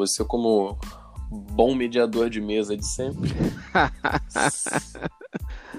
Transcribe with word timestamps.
você 0.00 0.24
como 0.24 0.78
bom 1.30 1.74
mediador 1.74 2.30
de 2.30 2.40
mesa 2.40 2.76
de 2.76 2.86
sempre. 2.86 3.30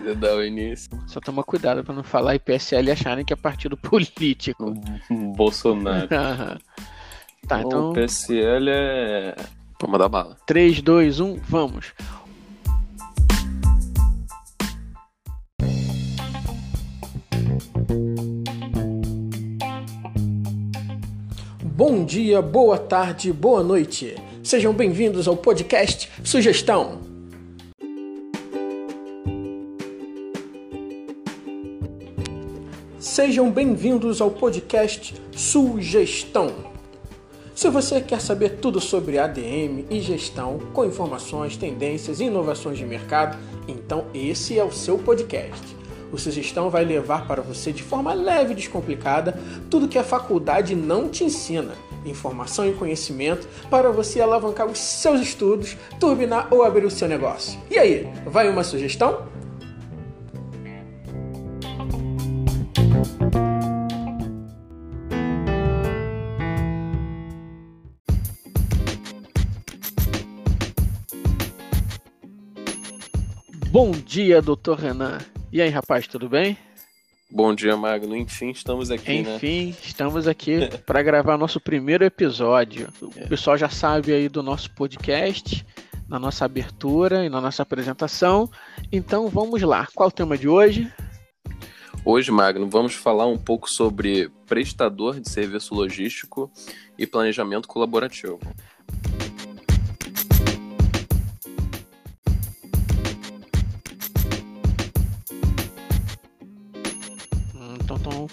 Você 0.02 0.16
dá 0.16 0.36
o 0.36 0.44
início. 0.44 0.90
Só 1.08 1.20
toma 1.20 1.44
cuidado 1.44 1.84
pra 1.84 1.94
não 1.94 2.04
falar 2.04 2.36
IPSL 2.36 2.88
e 2.88 2.92
acharem 2.92 3.26
que 3.26 3.34
é 3.34 3.36
partido 3.36 3.76
político. 3.78 4.74
Bolsonaro. 5.36 6.08
tá, 7.48 7.62
então. 7.62 7.92
O 7.92 7.94
PSL 7.94 8.70
é. 8.70 9.36
Vamos 9.80 10.00
dar 10.00 10.10
bala. 10.10 10.38
3, 10.46 10.82
2, 10.82 11.20
1, 11.20 11.36
vamos. 11.48 11.94
Bom 21.92 22.06
dia, 22.06 22.42
boa 22.42 22.78
tarde, 22.78 23.34
boa 23.34 23.62
noite. 23.62 24.16
Sejam 24.42 24.72
bem-vindos 24.72 25.28
ao 25.28 25.36
podcast 25.36 26.10
Sugestão. 26.24 27.02
Sejam 32.98 33.52
bem-vindos 33.52 34.22
ao 34.22 34.32
podcast 34.32 35.14
Sugestão. 35.36 36.54
Se 37.54 37.70
você 37.70 38.00
quer 38.00 38.22
saber 38.22 38.62
tudo 38.62 38.80
sobre 38.80 39.20
ADM 39.20 39.84
e 39.90 40.00
gestão, 40.00 40.60
com 40.72 40.86
informações, 40.86 41.58
tendências 41.58 42.22
e 42.22 42.24
inovações 42.24 42.78
de 42.78 42.86
mercado, 42.86 43.38
então 43.68 44.06
esse 44.14 44.58
é 44.58 44.64
o 44.64 44.72
seu 44.72 44.98
podcast. 44.98 45.81
O 46.12 46.18
Sugestão 46.18 46.70
vai 46.70 46.84
levar 46.84 47.26
para 47.26 47.42
você 47.42 47.72
de 47.72 47.82
forma 47.82 48.14
leve 48.14 48.52
e 48.52 48.56
descomplicada 48.56 49.40
tudo 49.70 49.88
que 49.88 49.98
a 49.98 50.04
faculdade 50.04 50.76
não 50.76 51.08
te 51.08 51.24
ensina. 51.24 51.74
Informação 52.06 52.68
e 52.68 52.74
conhecimento 52.74 53.48
para 53.70 53.92
você 53.92 54.20
alavancar 54.20 54.68
os 54.68 54.80
seus 54.80 55.22
estudos, 55.22 55.78
turbinar 56.00 56.48
ou 56.52 56.64
abrir 56.64 56.86
o 56.86 56.92
seu 56.92 57.08
negócio. 57.08 57.60
E 57.70 57.78
aí, 57.78 58.12
vai 58.26 58.50
uma 58.50 58.64
sugestão? 58.64 59.30
Bom 73.72 73.92
dia, 73.92 74.42
doutor 74.42 74.78
Renan. 74.78 75.20
E 75.52 75.62
aí, 75.62 75.70
rapaz, 75.70 76.08
tudo 76.08 76.30
bem? 76.30 76.58
Bom 77.30 77.54
dia, 77.56 77.76
Magno. 77.78 78.16
Enfim, 78.16 78.50
estamos 78.52 78.92
aqui, 78.92 79.22
né? 79.22 79.36
Enfim, 79.36 79.76
estamos 79.84 80.28
aqui 80.28 80.60
para 80.86 81.02
gravar 81.02 81.38
nosso 81.38 81.60
primeiro 81.60 82.04
episódio. 82.04 82.90
O 83.02 83.12
É. 83.16 83.26
pessoal 83.28 83.58
já 83.58 83.70
sabe 83.70 84.14
aí 84.14 84.28
do 84.30 84.44
nosso 84.44 84.70
podcast, 84.72 85.66
na 86.08 86.20
nossa 86.20 86.46
abertura 86.46 87.26
e 87.26 87.30
na 87.30 87.40
nossa 87.40 87.64
apresentação. 87.64 88.50
Então 88.92 89.28
vamos 89.30 89.62
lá. 89.62 89.88
Qual 89.94 90.10
o 90.10 90.12
tema 90.12 90.38
de 90.38 90.48
hoje? 90.48 90.92
Hoje, 92.04 92.32
Magno, 92.32 92.68
vamos 92.70 92.96
falar 92.96 93.28
um 93.28 93.38
pouco 93.38 93.70
sobre 93.72 94.30
prestador 94.48 95.20
de 95.20 95.30
serviço 95.30 95.76
logístico 95.76 96.52
e 96.98 97.06
planejamento 97.06 97.68
colaborativo. 97.68 98.40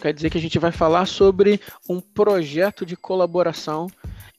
Quer 0.00 0.12
dizer 0.12 0.30
que 0.30 0.38
a 0.38 0.40
gente 0.40 0.58
vai 0.58 0.72
falar 0.72 1.06
sobre 1.06 1.60
um 1.88 2.00
projeto 2.00 2.86
de 2.86 2.96
colaboração 2.96 3.88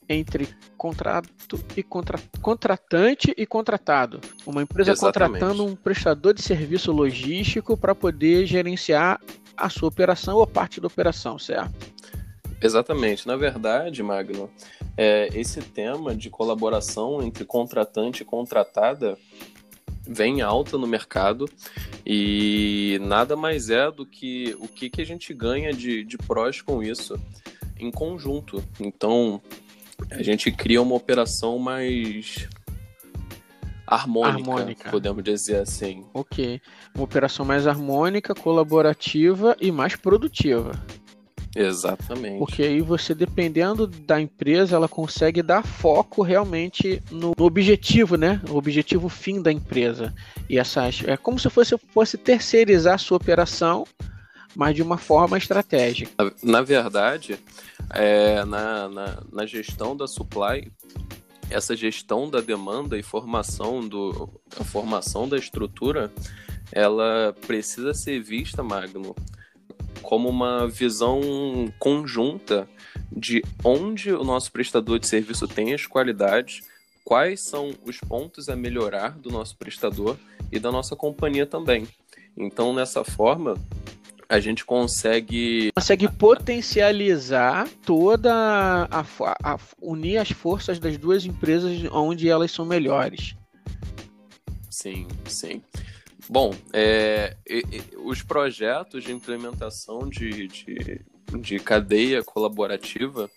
entre 0.08 0.50
contrato 0.76 1.30
e 1.78 1.84
contra... 1.84 2.20
contratante 2.42 3.34
e 3.38 3.46
contratado. 3.46 4.20
Uma 4.46 4.64
empresa 4.64 4.92
Exatamente. 4.92 5.40
contratando 5.40 5.66
um 5.66 5.76
prestador 5.76 6.34
de 6.34 6.42
serviço 6.42 6.92
logístico 6.92 7.78
para 7.78 7.94
poder 7.94 8.48
gerenciar 8.48 9.22
a 9.56 9.70
sua 9.70 9.90
operação 9.90 10.38
ou 10.38 10.48
parte 10.48 10.82
da 10.82 10.88
operação, 10.88 11.38
certo? 11.38 11.94
Exatamente. 12.62 13.28
Na 13.28 13.36
verdade, 13.36 14.02
Magno, 14.02 14.50
é, 14.98 15.30
esse 15.34 15.62
tema 15.62 16.16
de 16.16 16.30
colaboração 16.30 17.22
entre 17.22 17.46
contratante 17.46 18.24
e 18.24 18.26
contratada 18.26 19.18
vem 20.08 20.42
alta 20.42 20.78
no 20.78 20.88
mercado 20.88 21.46
e 22.12 22.98
nada 23.04 23.36
mais 23.36 23.70
é 23.70 23.92
do 23.92 24.04
que 24.04 24.58
o 24.60 24.68
que, 24.68 24.90
que 24.90 25.00
a 25.00 25.06
gente 25.06 25.32
ganha 25.32 25.72
de, 25.72 26.04
de 26.04 26.18
prós 26.18 26.60
com 26.60 26.82
isso 26.82 27.22
em 27.78 27.92
conjunto. 27.92 28.64
Então, 28.80 29.40
a 30.10 30.24
gente 30.24 30.52
cria 30.52 30.82
uma 30.82 30.96
operação 30.96 31.60
mais 31.60 32.50
harmônica, 33.86 34.40
Harmônica. 34.40 34.90
podemos 34.90 35.24
dizer 35.24 35.58
assim. 35.58 36.04
Ok. 36.12 36.60
Uma 36.96 37.04
operação 37.04 37.46
mais 37.46 37.68
harmônica, 37.68 38.34
colaborativa 38.34 39.56
e 39.62 39.72
mais 39.72 39.96
produtiva. 39.96 40.72
Exatamente. 41.56 42.38
Porque 42.40 42.64
aí 42.64 42.82
você, 42.82 43.16
dependendo 43.16 43.88
da 43.88 44.22
empresa, 44.22 44.76
ela 44.76 44.88
consegue 44.88 45.42
dar 45.42 45.66
foco 45.66 46.22
realmente 46.22 47.02
no, 47.10 47.34
no 47.38 47.46
objetivo, 47.46 48.16
né? 48.16 48.42
O 48.50 48.56
objetivo 48.56 49.10
fim 49.10 49.42
da 49.42 49.52
empresa. 49.52 50.14
E 50.50 50.60
essas. 50.60 51.04
É 51.06 51.18
como 51.18 51.40
se 51.40 51.50
fosse, 51.50 51.78
fosse 51.92 52.18
terceirizar 52.18 52.96
a 52.96 53.00
sua 53.00 53.18
operação, 53.18 53.86
mas 54.56 54.76
de 54.76 54.82
uma 54.82 54.98
forma 54.98 55.38
estratégica. 55.38 56.12
Na, 56.44 56.62
verdade, 56.62 57.40
é, 57.92 58.44
na, 58.46 58.88
na, 58.90 59.24
na 59.32 59.46
gestão 59.46 59.96
da 59.98 60.08
supply, 60.08 60.72
essa 61.50 61.76
gestão 61.76 62.30
da 62.30 62.42
demanda 62.42 62.98
e 62.98 63.04
formação, 63.04 63.82
do, 63.88 64.30
a 64.60 64.64
formação 64.64 65.28
da 65.28 65.38
estrutura, 65.38 66.12
ela 66.72 67.36
precisa 67.48 67.94
ser 67.94 68.22
vista, 68.22 68.62
Magno, 68.62 69.16
como 70.02 70.30
uma 70.30 70.68
visão 70.68 71.22
conjunta 71.78 72.68
de 73.12 73.44
onde 73.64 74.12
o 74.12 74.24
nosso 74.24 74.52
prestador 74.52 75.00
de 75.00 75.08
serviço 75.08 75.48
tem 75.48 75.74
as 75.74 75.86
qualidades, 75.86 76.62
quais 77.04 77.42
são 77.42 77.72
os 77.86 77.98
pontos 78.00 78.50
a 78.50 78.56
melhorar 78.56 79.18
do 79.18 79.30
nosso 79.32 79.58
prestador 79.58 80.18
e 80.52 80.60
da 80.60 80.72
nossa 80.72 80.96
companhia 80.96 81.46
também. 81.46 81.88
Então, 82.38 82.74
nessa 82.74 83.04
forma, 83.04 83.56
a 84.28 84.40
gente 84.40 84.64
consegue 84.64 85.72
Consegue 85.76 86.08
potencializar 86.08 87.68
toda 87.84 88.32
a, 88.34 89.00
a- 89.02 89.06
a- 89.56 89.60
unir 89.82 90.18
as 90.18 90.30
forças 90.32 90.78
das 90.80 90.98
duas 90.98 91.26
empresas 91.26 91.72
onde 91.92 92.30
elas 92.30 92.52
são 92.52 92.64
melhores. 92.66 93.36
Sim, 94.70 95.08
sim. 95.26 95.62
Bom, 96.30 96.54
é, 96.72 97.36
os 98.04 98.22
projetos 98.22 99.04
de 99.04 99.12
implementação 99.12 100.08
de, 100.08 100.48
de, 100.48 101.02
de 101.40 101.60
cadeia 101.60 102.24
colaborativa, 102.24 103.30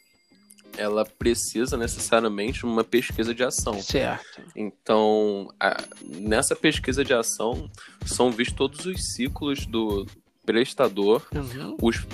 ela 0.76 1.04
precisa 1.04 1.76
necessariamente 1.76 2.58
de 2.60 2.66
uma 2.66 2.84
pesquisa 2.84 3.34
de 3.34 3.42
ação. 3.42 3.80
Certo. 3.80 4.42
Então, 4.54 5.48
a- 5.58 5.82
nessa 6.04 6.54
pesquisa 6.54 7.02
de 7.02 7.14
ação, 7.14 7.70
são 8.04 8.30
vistos 8.30 8.56
todos 8.56 8.84
os 8.86 9.14
ciclos 9.14 9.64
do 9.66 10.06
prestador, 10.44 11.26
Uhum. 11.34 11.76
os, 11.80 12.06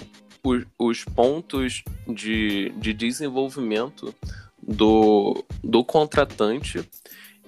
os, 0.44 0.64
os 0.78 1.04
pontos 1.04 1.82
de, 2.06 2.70
de 2.76 2.92
desenvolvimento 2.92 4.14
do, 4.62 5.44
do 5.62 5.84
contratante 5.84 6.82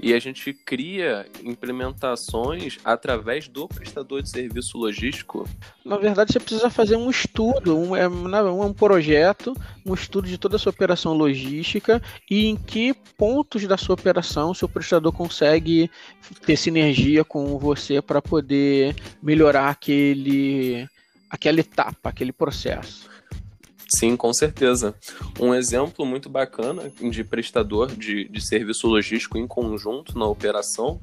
e 0.03 0.15
a 0.15 0.19
gente 0.19 0.53
cria 0.53 1.27
implementações 1.45 2.79
através 2.85 3.49
do 3.49 3.69
prestador 3.69 4.23
de 4.23 4.31
serviço 4.31 4.79
logístico. 4.79 5.49
Na 5.85 5.99
verdade, 5.99 6.33
você 6.33 6.41
precisa 6.41 6.71
fazer 6.71 6.97
um 6.97 7.11
estudo, 7.11 7.77
um, 7.77 7.95
é, 7.95 8.09
não, 8.09 8.61
um 8.61 8.73
projeto, 8.73 9.55
um 9.85 9.93
estudo 9.93 10.27
de 10.27 10.39
toda 10.39 10.57
a 10.57 10.59
sua 10.59 10.71
operação 10.71 11.13
logística 11.13 12.01
e 12.31 12.47
em 12.47 12.57
que 12.57 12.95
pontos 13.17 13.67
da 13.67 13.77
sua 13.77 13.95
operação 13.95 14.55
seu 14.55 14.69
prestador 14.69 15.13
consegue 15.13 15.91
ter 16.47 16.57
sinergia 16.57 17.25
com 17.25 17.59
você 17.59 18.01
para 18.01 18.23
poder 18.23 18.97
melhorar 19.23 19.69
aquele, 19.69 20.89
aquela 21.29 21.61
etapa, 21.61 22.09
aquele 22.09 22.33
processo. 22.33 23.11
Sim, 23.93 24.17
com 24.17 24.33
certeza. 24.33 24.95
Um 25.39 25.53
exemplo 25.55 26.07
muito 26.07 26.29
bacana 26.29 26.91
de 27.11 27.25
prestador 27.25 27.91
de, 27.91 28.29
de 28.29 28.41
serviço 28.41 28.87
logístico 28.87 29.37
em 29.37 29.47
conjunto 29.47 30.17
na 30.19 30.27
operação 30.27 31.01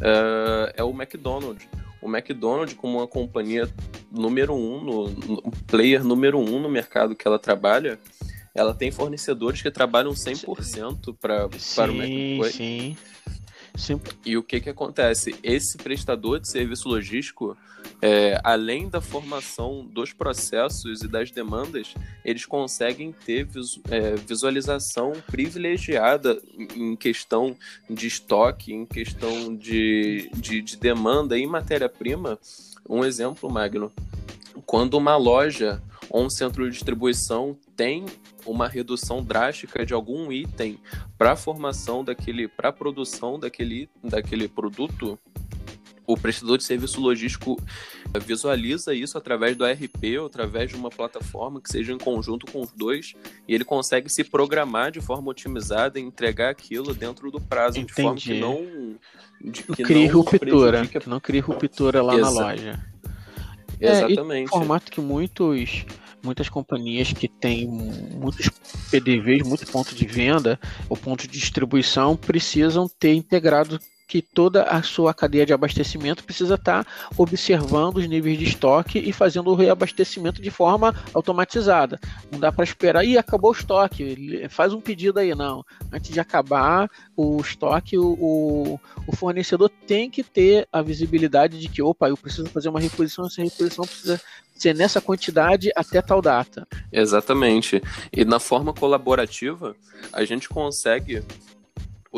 eh, 0.00 0.72
é 0.76 0.84
o 0.84 0.90
McDonald's. 0.90 1.66
O 2.00 2.08
McDonald's, 2.08 2.74
como 2.76 2.98
uma 2.98 3.08
companhia 3.08 3.68
número 4.12 4.54
um, 4.54 4.84
no, 4.84 5.08
no- 5.10 5.42
player 5.66 6.04
número 6.04 6.38
um 6.38 6.60
no 6.60 6.68
mercado 6.68 7.16
que 7.16 7.26
ela 7.26 7.40
trabalha, 7.40 7.98
ela 8.54 8.72
tem 8.72 8.90
fornecedores 8.92 9.60
que 9.60 9.70
trabalham 9.70 10.12
100% 10.12 11.16
pra, 11.20 11.48
para 11.74 11.90
o 11.92 11.94
McDonald's. 11.96 12.54
sim. 12.54 12.96
Sim. 12.96 12.96
E 14.24 14.36
o 14.36 14.42
que 14.42 14.60
que 14.60 14.70
acontece? 14.70 15.34
Esse 15.42 15.78
prestador 15.78 16.40
de 16.40 16.48
serviço 16.48 16.88
logístico, 16.88 17.56
é, 18.02 18.40
além 18.42 18.88
da 18.88 19.00
formação 19.00 19.86
dos 19.86 20.12
processos 20.12 21.02
e 21.02 21.08
das 21.08 21.30
demandas, 21.30 21.94
eles 22.24 22.44
conseguem 22.44 23.12
ter 23.12 23.48
é, 23.90 24.16
visualização 24.16 25.12
privilegiada 25.26 26.40
em 26.74 26.96
questão 26.96 27.56
de 27.88 28.06
estoque, 28.06 28.72
em 28.72 28.84
questão 28.84 29.54
de, 29.54 30.30
de, 30.36 30.60
de 30.60 30.76
demanda 30.76 31.38
em 31.38 31.46
matéria-prima. 31.46 32.38
Um 32.88 33.04
exemplo, 33.04 33.50
Magno, 33.50 33.92
quando 34.66 34.94
uma 34.94 35.16
loja 35.16 35.82
ou 36.10 36.24
um 36.24 36.30
centro 36.30 36.64
de 36.64 36.70
distribuição 36.70 37.56
tem 37.76 38.06
uma 38.46 38.68
redução 38.68 39.22
drástica 39.22 39.84
de 39.84 39.92
algum 39.92 40.32
item 40.32 40.78
para 41.16 41.32
a 41.32 41.36
formação 41.36 42.02
daquele, 42.02 42.48
para 42.48 42.70
a 42.70 42.72
produção 42.72 43.38
daquele, 43.38 43.88
daquele 44.02 44.48
produto, 44.48 45.18
o 46.06 46.16
prestador 46.16 46.56
de 46.56 46.64
serviço 46.64 47.00
logístico 47.02 47.60
visualiza 48.24 48.94
isso 48.94 49.18
através 49.18 49.54
do 49.54 49.66
ERP 49.66 50.18
ou 50.18 50.26
através 50.26 50.70
de 50.70 50.76
uma 50.76 50.88
plataforma 50.88 51.60
que 51.60 51.70
seja 51.70 51.92
em 51.92 51.98
conjunto 51.98 52.50
com 52.50 52.62
os 52.62 52.72
dois 52.72 53.12
e 53.46 53.54
ele 53.54 53.64
consegue 53.64 54.08
se 54.08 54.24
programar 54.24 54.90
de 54.90 55.02
forma 55.02 55.30
otimizada 55.30 56.00
e 56.00 56.02
entregar 56.02 56.48
aquilo 56.48 56.94
dentro 56.94 57.30
do 57.30 57.38
prazo, 57.38 57.78
Entendi. 57.78 57.94
de 57.94 58.02
forma 58.02 58.18
que 58.18 58.40
não 58.40 58.96
de, 59.38 59.62
que 59.62 59.82
crie 59.84 60.08
não 60.08 60.14
ruptura, 60.14 60.70
prejudica... 60.70 61.00
que 61.00 61.08
não 61.10 61.20
crie 61.20 61.40
ruptura 61.40 62.02
lá 62.02 62.16
na 62.16 62.30
loja. 62.30 62.87
Exatamente. 63.80 64.42
É, 64.42 64.44
e 64.44 64.48
formato 64.48 64.90
que 64.90 65.00
muitos 65.00 65.84
muitas 66.22 66.48
companhias 66.48 67.12
que 67.12 67.28
têm 67.28 67.66
muitos 67.66 68.50
PDVs, 68.90 69.46
muito 69.46 69.66
ponto 69.70 69.94
de 69.94 70.04
venda 70.06 70.58
ou 70.88 70.96
ponto 70.96 71.22
de 71.22 71.38
distribuição, 71.38 72.16
precisam 72.16 72.88
ter 72.88 73.14
integrado 73.14 73.78
que 74.08 74.22
toda 74.22 74.62
a 74.62 74.82
sua 74.82 75.12
cadeia 75.12 75.44
de 75.44 75.52
abastecimento 75.52 76.24
precisa 76.24 76.54
estar 76.54 76.86
observando 77.16 77.98
os 77.98 78.08
níveis 78.08 78.38
de 78.38 78.44
estoque 78.44 78.98
e 78.98 79.12
fazendo 79.12 79.50
o 79.50 79.54
reabastecimento 79.54 80.40
de 80.40 80.50
forma 80.50 80.94
automatizada. 81.12 82.00
Não 82.32 82.40
dá 82.40 82.50
para 82.50 82.64
esperar, 82.64 83.04
e 83.04 83.18
acabou 83.18 83.50
o 83.50 83.54
estoque, 83.54 84.48
faz 84.48 84.72
um 84.72 84.80
pedido 84.80 85.18
aí, 85.18 85.34
não. 85.34 85.62
Antes 85.92 86.10
de 86.10 86.18
acabar 86.18 86.90
o 87.14 87.38
estoque, 87.38 87.98
o, 87.98 88.16
o, 88.18 88.80
o 89.06 89.14
fornecedor 89.14 89.70
tem 89.86 90.10
que 90.10 90.24
ter 90.24 90.66
a 90.72 90.80
visibilidade 90.80 91.60
de 91.60 91.68
que, 91.68 91.82
opa, 91.82 92.08
eu 92.08 92.16
preciso 92.16 92.48
fazer 92.48 92.70
uma 92.70 92.80
reposição, 92.80 93.26
essa 93.26 93.42
reposição 93.42 93.84
precisa 93.84 94.18
ser 94.54 94.74
nessa 94.74 95.02
quantidade 95.02 95.70
até 95.76 96.00
tal 96.00 96.22
data. 96.22 96.66
Exatamente. 96.90 97.82
E 98.10 98.24
na 98.24 98.40
forma 98.40 98.72
colaborativa, 98.72 99.76
a 100.12 100.24
gente 100.24 100.48
consegue 100.48 101.22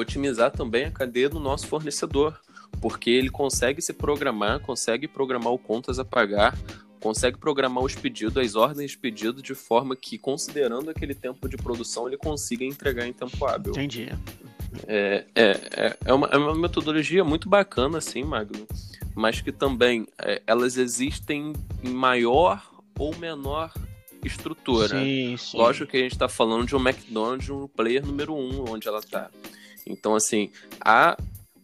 otimizar 0.01 0.51
também 0.51 0.85
a 0.85 0.91
cadeia 0.91 1.29
do 1.29 1.41
nosso 1.41 1.67
fornecedor, 1.67 2.39
porque 2.81 3.11
ele 3.11 3.31
consegue 3.31 3.81
se 3.81 3.93
programar, 3.93 4.61
consegue 4.61 5.07
programar 5.07 5.53
o 5.53 5.59
contas 5.59 5.99
a 5.99 6.05
pagar, 6.05 6.57
consegue 7.01 7.39
programar 7.39 7.83
os 7.83 7.95
pedidos, 7.95 8.37
as 8.37 8.55
ordens 8.55 8.93
de 8.93 8.99
pedido 8.99 9.43
de 9.43 9.55
forma 9.55 9.97
que, 9.97 10.19
considerando 10.19 10.91
aquele 10.91 11.15
tempo 11.15 11.49
de 11.49 11.57
produção, 11.57 12.07
ele 12.07 12.17
consiga 12.17 12.65
entregar 12.65 13.07
em 13.07 13.13
tempo 13.13 13.45
hábil. 13.47 13.73
Entendi. 13.73 14.09
É, 14.87 15.25
é, 15.35 15.51
é, 15.73 15.97
é, 16.05 16.13
uma, 16.13 16.29
é 16.29 16.37
uma 16.37 16.55
metodologia 16.55 17.25
muito 17.25 17.49
bacana, 17.49 17.99
assim, 17.99 18.23
Magno, 18.23 18.67
mas 19.15 19.41
que 19.41 19.51
também 19.51 20.07
é, 20.23 20.43
elas 20.47 20.77
existem 20.77 21.53
em 21.83 21.91
maior 21.91 22.63
ou 22.99 23.17
menor 23.17 23.73
estrutura. 24.25 25.01
Sim, 25.01 25.37
sim. 25.37 25.57
Lógico 25.57 25.91
que 25.91 25.97
a 25.97 26.01
gente 26.01 26.13
está 26.13 26.29
falando 26.29 26.67
de 26.67 26.77
um 26.77 26.81
McDonald's, 26.81 27.49
um 27.49 27.67
player 27.67 28.05
número 28.07 28.35
um, 28.35 28.71
onde 28.71 28.87
ela 28.87 28.99
está. 28.99 29.31
Então, 29.87 30.15
assim, 30.15 30.51
a, 30.81 31.17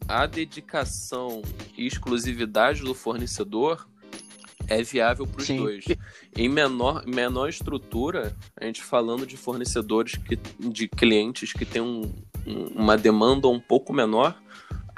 a 0.08 0.26
dedicação 0.26 1.42
e 1.76 1.86
exclusividade 1.86 2.82
do 2.82 2.94
fornecedor 2.94 3.86
é 4.68 4.82
viável 4.82 5.26
para 5.26 5.42
os 5.42 5.48
dois. 5.48 5.84
Em 6.36 6.48
menor, 6.48 7.06
menor 7.06 7.48
estrutura, 7.48 8.36
a 8.56 8.64
gente 8.64 8.82
falando 8.82 9.26
de 9.26 9.36
fornecedores, 9.36 10.16
que, 10.16 10.36
de 10.58 10.88
clientes 10.88 11.52
que 11.52 11.64
têm 11.64 11.82
um, 11.82 12.12
um, 12.46 12.64
uma 12.74 12.96
demanda 12.96 13.48
um 13.48 13.60
pouco 13.60 13.92
menor, 13.92 14.36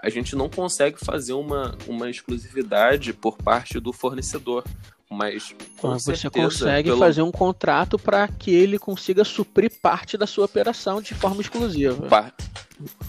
a 0.01 0.09
gente 0.09 0.37
não 0.37 0.49
consegue 0.49 0.99
fazer 0.99 1.33
uma, 1.33 1.77
uma 1.87 2.09
exclusividade 2.09 3.13
por 3.13 3.37
parte 3.37 3.81
do 3.81 3.93
fornecedor. 3.93 4.65
Mas 5.11 5.55
com 5.79 5.99
você 5.99 6.29
consegue 6.29 6.91
pelo... 6.91 6.99
fazer 6.99 7.23
um 7.23 7.33
contrato 7.33 7.99
para 7.99 8.29
que 8.29 8.51
ele 8.51 8.79
consiga 8.79 9.25
suprir 9.25 9.73
parte 9.81 10.19
da 10.19 10.27
sua 10.27 10.45
operação 10.45 11.01
de 11.01 11.15
forma 11.15 11.41
exclusiva. 11.41 12.07
Pa... 12.09 12.33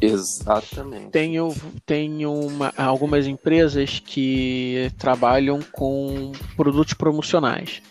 Exatamente. 0.02 1.12
Tenho, 1.12 1.54
tenho 1.86 2.34
uma, 2.34 2.74
algumas 2.76 3.28
empresas 3.28 4.00
que 4.00 4.92
trabalham 4.98 5.60
com 5.72 6.32
produtos 6.56 6.94
promocionais. 6.94 7.82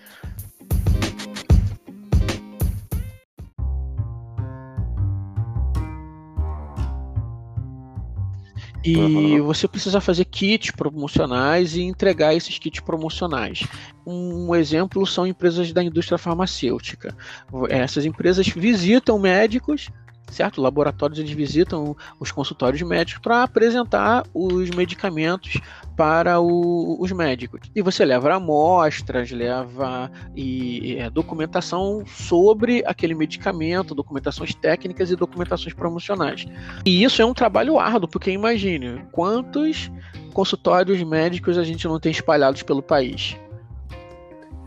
E 8.97 9.41
uhum. 9.41 9.47
você 9.47 9.69
precisa 9.69 10.01
fazer 10.01 10.25
kits 10.25 10.71
promocionais 10.71 11.77
e 11.77 11.83
entregar 11.83 12.35
esses 12.35 12.59
kits 12.59 12.81
promocionais. 12.81 13.65
Um 14.07 14.55
exemplo 14.55 15.07
são 15.07 15.27
empresas 15.27 15.73
da 15.73 15.83
indústria 15.83 16.17
farmacêutica. 16.17 17.15
Essas 17.69 18.07
empresas 18.07 18.49
visitam 18.49 19.19
médicos 19.19 19.91
certo? 20.31 20.61
Laboratórios 20.61 21.19
eles 21.19 21.31
visitam 21.31 21.97
os 22.19 22.31
consultórios 22.31 22.81
médicos 22.83 23.21
para 23.23 23.43
apresentar 23.43 24.25
os 24.35 24.71
medicamentos 24.71 25.61
para 25.97 26.41
o, 26.41 26.97
os 27.01 27.11
médicos. 27.13 27.61
E 27.75 27.83
você 27.83 28.05
leva 28.05 28.35
amostras, 28.35 29.31
leva 29.31 30.11
e, 30.37 30.97
é, 30.97 31.11
documentação 31.11 32.05
sobre 32.07 32.83
aquele 32.87 33.15
medicamento, 33.15 33.95
documentações 33.95 34.55
técnicas 34.55 35.11
e 35.11 35.17
documentações 35.17 35.75
promocionais. 35.75 36.47
E 36.85 37.03
isso 37.03 37.21
é 37.21 37.25
um 37.25 37.35
trabalho 37.35 37.79
árduo, 37.79 38.09
porque 38.09 38.31
imagine 38.31 39.05
quantos 39.13 39.91
consultórios 40.33 41.03
médicos 41.03 41.59
a 41.59 41.65
gente 41.65 41.87
não 41.89 41.99
tem 41.99 42.13
espalhados 42.13 42.63
pelo 42.63 42.83
país. 42.83 43.37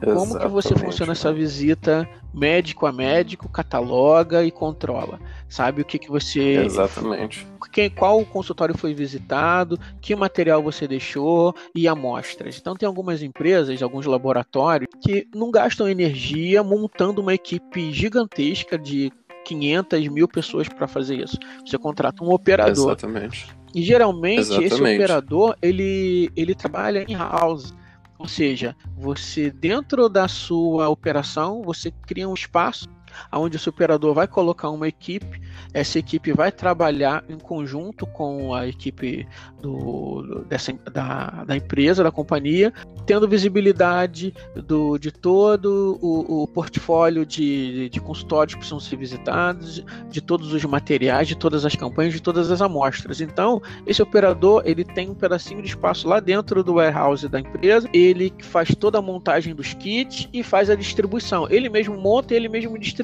Como 0.03 0.37
que 0.37 0.47
você 0.47 0.75
funciona 0.75 1.11
essa 1.11 1.31
visita 1.31 2.09
médico 2.33 2.85
a 2.85 2.91
médico, 2.91 3.49
cataloga 3.49 4.43
e 4.43 4.51
controla? 4.51 5.19
Sabe 5.47 5.81
o 5.81 5.85
que, 5.85 5.99
que 5.99 6.09
você. 6.09 6.63
Exatamente. 6.65 7.45
Quem, 7.71 7.89
qual 7.89 8.23
consultório 8.25 8.77
foi 8.77 8.93
visitado, 8.93 9.79
que 10.01 10.15
material 10.15 10.61
você 10.61 10.87
deixou 10.87 11.55
e 11.75 11.87
amostras. 11.87 12.57
Então, 12.59 12.75
tem 12.75 12.87
algumas 12.87 13.21
empresas, 13.21 13.81
alguns 13.81 14.05
laboratórios, 14.05 14.89
que 15.01 15.27
não 15.33 15.51
gastam 15.51 15.87
energia 15.87 16.63
montando 16.63 17.21
uma 17.21 17.33
equipe 17.33 17.91
gigantesca 17.91 18.77
de 18.77 19.11
500 19.45 20.07
mil 20.07 20.27
pessoas 20.27 20.67
para 20.67 20.87
fazer 20.87 21.19
isso. 21.19 21.37
Você 21.65 21.77
contrata 21.77 22.23
um 22.23 22.31
operador. 22.31 22.91
Exatamente. 22.91 23.47
E 23.73 23.81
geralmente 23.81 24.39
Exatamente. 24.39 24.73
esse 24.73 24.81
operador 24.81 25.55
ele, 25.61 26.29
ele 26.35 26.53
trabalha 26.53 27.05
em 27.07 27.15
house. 27.15 27.73
Ou 28.21 28.27
seja, 28.27 28.75
você 28.95 29.49
dentro 29.49 30.07
da 30.07 30.27
sua 30.27 30.87
operação, 30.89 31.63
você 31.63 31.89
cria 31.89 32.29
um 32.29 32.35
espaço 32.35 32.87
onde 33.31 33.57
o 33.57 33.59
seu 33.59 33.71
operador 33.71 34.13
vai 34.13 34.27
colocar 34.27 34.69
uma 34.69 34.87
equipe, 34.87 35.41
essa 35.73 35.99
equipe 35.99 36.33
vai 36.33 36.51
trabalhar 36.51 37.23
em 37.29 37.37
conjunto 37.37 38.05
com 38.05 38.53
a 38.53 38.67
equipe 38.67 39.27
do, 39.61 40.45
dessa, 40.47 40.73
da, 40.91 41.43
da 41.45 41.55
empresa, 41.55 42.03
da 42.03 42.11
companhia, 42.11 42.73
tendo 43.05 43.27
visibilidade 43.27 44.33
do, 44.55 44.97
de 44.97 45.11
todo 45.11 45.99
o, 46.01 46.43
o 46.43 46.47
portfólio 46.47 47.25
de, 47.25 47.89
de 47.89 47.99
consultórios 47.99 48.53
que 48.53 48.59
precisam 48.59 48.79
ser 48.79 48.95
visitados, 48.95 49.83
de 50.09 50.21
todos 50.21 50.53
os 50.53 50.63
materiais, 50.65 51.27
de 51.27 51.35
todas 51.35 51.65
as 51.65 51.75
campanhas, 51.75 52.13
de 52.13 52.21
todas 52.21 52.51
as 52.51 52.61
amostras. 52.61 53.21
Então, 53.21 53.61
esse 53.85 54.01
operador 54.01 54.63
ele 54.65 54.83
tem 54.83 55.09
um 55.09 55.15
pedacinho 55.15 55.61
de 55.61 55.69
espaço 55.69 56.07
lá 56.07 56.19
dentro 56.19 56.63
do 56.63 56.75
warehouse 56.75 57.27
da 57.27 57.39
empresa, 57.39 57.89
ele 57.93 58.33
faz 58.41 58.73
toda 58.75 58.97
a 58.97 59.01
montagem 59.01 59.53
dos 59.55 59.73
kits 59.73 60.27
e 60.33 60.43
faz 60.43 60.69
a 60.69 60.75
distribuição. 60.75 61.47
Ele 61.49 61.69
mesmo 61.69 61.97
monta 61.97 62.33
e 62.33 62.37
ele 62.37 62.49
mesmo 62.49 62.77
distribui. 62.77 63.00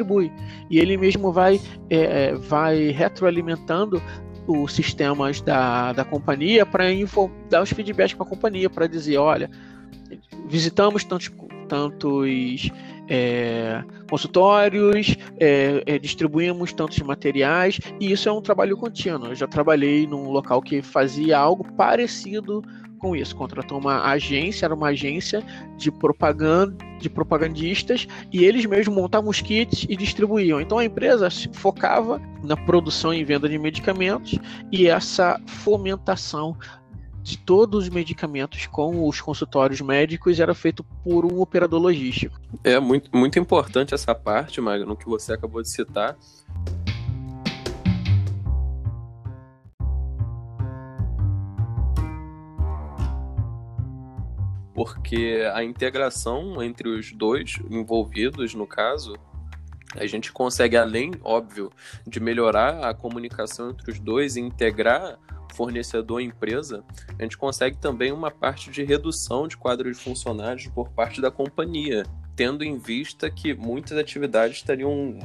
E 0.70 0.80
ele 0.80 0.98
mesmo 0.98 1.32
vai, 1.32 1.60
é, 1.90 2.30
é 2.30 2.36
vai 2.36 2.90
retroalimentando 2.90 4.02
os 4.48 4.74
sistemas 4.74 5.42
da, 5.42 5.92
da 5.92 6.06
companhia 6.06 6.66
para 6.66 6.86
dar 7.50 7.62
os 7.62 7.70
feedbacks 7.70 8.14
para 8.14 8.26
a 8.26 8.30
companhia, 8.30 8.70
para 8.70 8.88
dizer, 8.88 9.18
olha, 9.18 9.50
visitamos 10.48 11.04
tantos, 11.04 11.30
tantos 11.68 12.72
é, 13.10 13.84
consultórios, 14.10 15.18
é, 15.40 15.84
é, 15.86 16.00
distribuímos 16.00 16.74
tantos 16.74 17.00
materiais, 17.00 17.80
e 18.00 18.12
isso 18.12 18.30
é 18.30 18.32
um 18.32 18.42
trabalho 18.42 18.78
contínuo. 18.78 19.28
Eu 19.28 19.36
já 19.36 19.48
trabalhei 19.48 20.08
num 20.08 20.30
local 20.30 20.62
que 20.62 20.82
fazia 20.82 21.38
algo 21.38 21.66
parecido 21.74 22.64
com 22.98 23.16
isso. 23.16 23.36
Contratou 23.36 23.80
uma 23.80 24.04
agência, 24.04 24.66
era 24.66 24.74
uma 24.74 24.88
agência 24.88 25.44
de 25.78 25.92
propaganda 25.92 26.76
de 27.00 27.10
propagandistas 27.10 28.08
e 28.32 28.44
eles 28.44 28.66
mesmos 28.66 28.96
montavam 28.96 29.30
os 29.30 29.42
kits 29.42 29.86
e 29.88 29.96
distribuíam. 29.96 30.60
Então 30.60 30.78
a 30.80 30.86
empresa 30.86 31.30
focava 31.54 32.20
na 32.44 32.58
produção 32.58 33.14
e 33.14 33.24
venda 33.24 33.48
de 33.48 33.58
medicamentos 33.58 34.38
e 34.72 34.88
essa 34.88 35.40
fomentação 35.46 36.58
de 37.22 37.38
todos 37.38 37.84
os 37.84 37.90
medicamentos 37.90 38.68
com 38.68 39.06
os 39.06 39.20
consultórios 39.20 39.82
médicos 39.82 40.40
era 40.40 40.54
feito 40.54 40.82
por 41.04 41.26
um 41.26 41.42
operador 41.42 41.82
logístico. 41.82 42.40
É 42.64 42.80
muito, 42.80 43.10
muito 43.16 43.38
importante 43.38 43.94
essa 43.94 44.16
parte, 44.16 44.62
Magno, 44.62 44.96
que 44.96 45.06
você 45.06 45.34
acabou 45.34 45.62
de 45.62 45.70
citar. 45.70 46.18
Porque 54.78 55.42
a 55.56 55.64
integração 55.64 56.62
entre 56.62 56.88
os 56.88 57.12
dois 57.12 57.58
envolvidos, 57.68 58.54
no 58.54 58.68
caso, 58.68 59.18
a 59.96 60.06
gente 60.06 60.32
consegue, 60.32 60.78
além, 60.78 61.14
óbvio, 61.24 61.72
de 62.06 62.20
melhorar 62.20 62.88
a 62.88 62.94
comunicação 62.94 63.72
entre 63.72 63.92
os 63.92 63.98
dois 63.98 64.36
e 64.36 64.40
integrar 64.40 65.18
fornecedor 65.52 66.22
e 66.22 66.26
empresa, 66.26 66.84
a 67.18 67.24
gente 67.24 67.36
consegue 67.36 67.76
também 67.78 68.12
uma 68.12 68.30
parte 68.30 68.70
de 68.70 68.84
redução 68.84 69.48
de 69.48 69.58
quadro 69.58 69.92
de 69.92 69.98
funcionários 69.98 70.68
por 70.68 70.90
parte 70.90 71.20
da 71.20 71.32
companhia, 71.32 72.04
tendo 72.36 72.64
em 72.64 72.78
vista 72.78 73.32
que 73.32 73.56
muitas 73.56 73.98
atividades 73.98 74.62
teriam, 74.62 75.18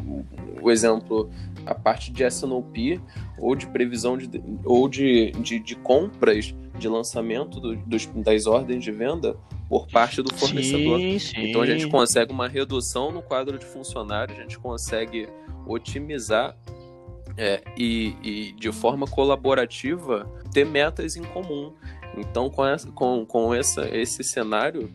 o 0.63 0.71
exemplo, 0.71 1.31
a 1.67 1.75
parte 1.75 2.11
de 2.11 2.25
S&OP 2.25 2.99
ou 3.39 3.55
de 3.55 3.67
previsão 3.67 4.17
de, 4.17 4.31
ou 4.65 4.89
de, 4.89 5.33
de, 5.33 5.59
de 5.59 5.77
compras 5.77 6.55
de 6.83 6.89
lançamento 6.89 7.61
do, 7.61 7.77
dos, 7.77 8.07
das 8.07 8.47
ordens 8.47 8.83
de 8.83 8.91
venda 8.91 9.37
por 9.69 9.87
parte 9.87 10.21
do 10.21 10.35
fornecedor. 10.35 10.99
Sim, 10.99 11.19
sim. 11.19 11.49
Então 11.49 11.63
a 11.63 11.67
gente 11.67 11.89
consegue 11.89 12.33
uma 12.33 12.49
redução 12.49 13.11
no 13.11 13.23
quadro 13.23 13.59
de 13.59 13.65
funcionários, 13.65 14.39
a 14.39 14.43
gente 14.43 14.59
consegue 14.59 15.29
otimizar 15.67 16.57
é, 17.37 17.63
e, 17.79 18.15
e, 18.23 18.53
de 18.53 18.71
forma 18.73 19.07
colaborativa 19.07 20.31
ter 20.53 20.67
metas 20.67 21.17
em 21.17 21.23
comum. 21.23 21.73
Então, 22.19 22.51
com, 22.51 22.67
essa, 22.67 22.91
com, 22.91 23.25
com 23.25 23.55
essa, 23.55 23.89
esse 23.89 24.23
cenário, 24.23 24.93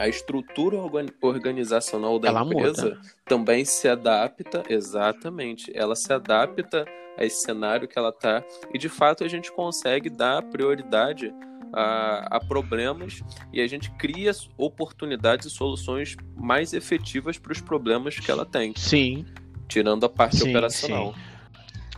a 0.00 0.08
estrutura 0.08 0.78
organizacional 1.20 2.18
da 2.18 2.28
ela 2.28 2.42
empresa 2.42 2.88
muda. 2.88 3.00
também 3.26 3.66
se 3.66 3.86
adapta, 3.86 4.62
exatamente, 4.66 5.70
ela 5.74 5.94
se 5.94 6.10
adapta 6.10 6.86
a 7.18 7.24
esse 7.26 7.42
cenário 7.42 7.86
que 7.86 7.98
ela 7.98 8.08
está 8.08 8.42
e 8.72 8.78
de 8.78 8.88
fato 8.88 9.22
a 9.22 9.28
gente 9.28 9.52
consegue 9.52 10.08
dar 10.08 10.42
prioridade 10.44 11.30
a, 11.70 12.36
a, 12.36 12.40
problemas 12.40 13.20
e 13.52 13.60
a 13.60 13.66
gente 13.66 13.90
cria 13.92 14.32
oportunidades 14.56 15.46
e 15.46 15.50
soluções 15.50 16.16
mais 16.34 16.72
efetivas 16.72 17.36
para 17.36 17.52
os 17.52 17.60
problemas 17.60 18.18
que 18.18 18.30
ela 18.30 18.46
tem. 18.46 18.72
Sim. 18.76 19.26
Tirando 19.68 20.04
a 20.04 20.08
parte 20.08 20.38
sim, 20.38 20.48
operacional. 20.48 21.12
Sim. 21.12 21.29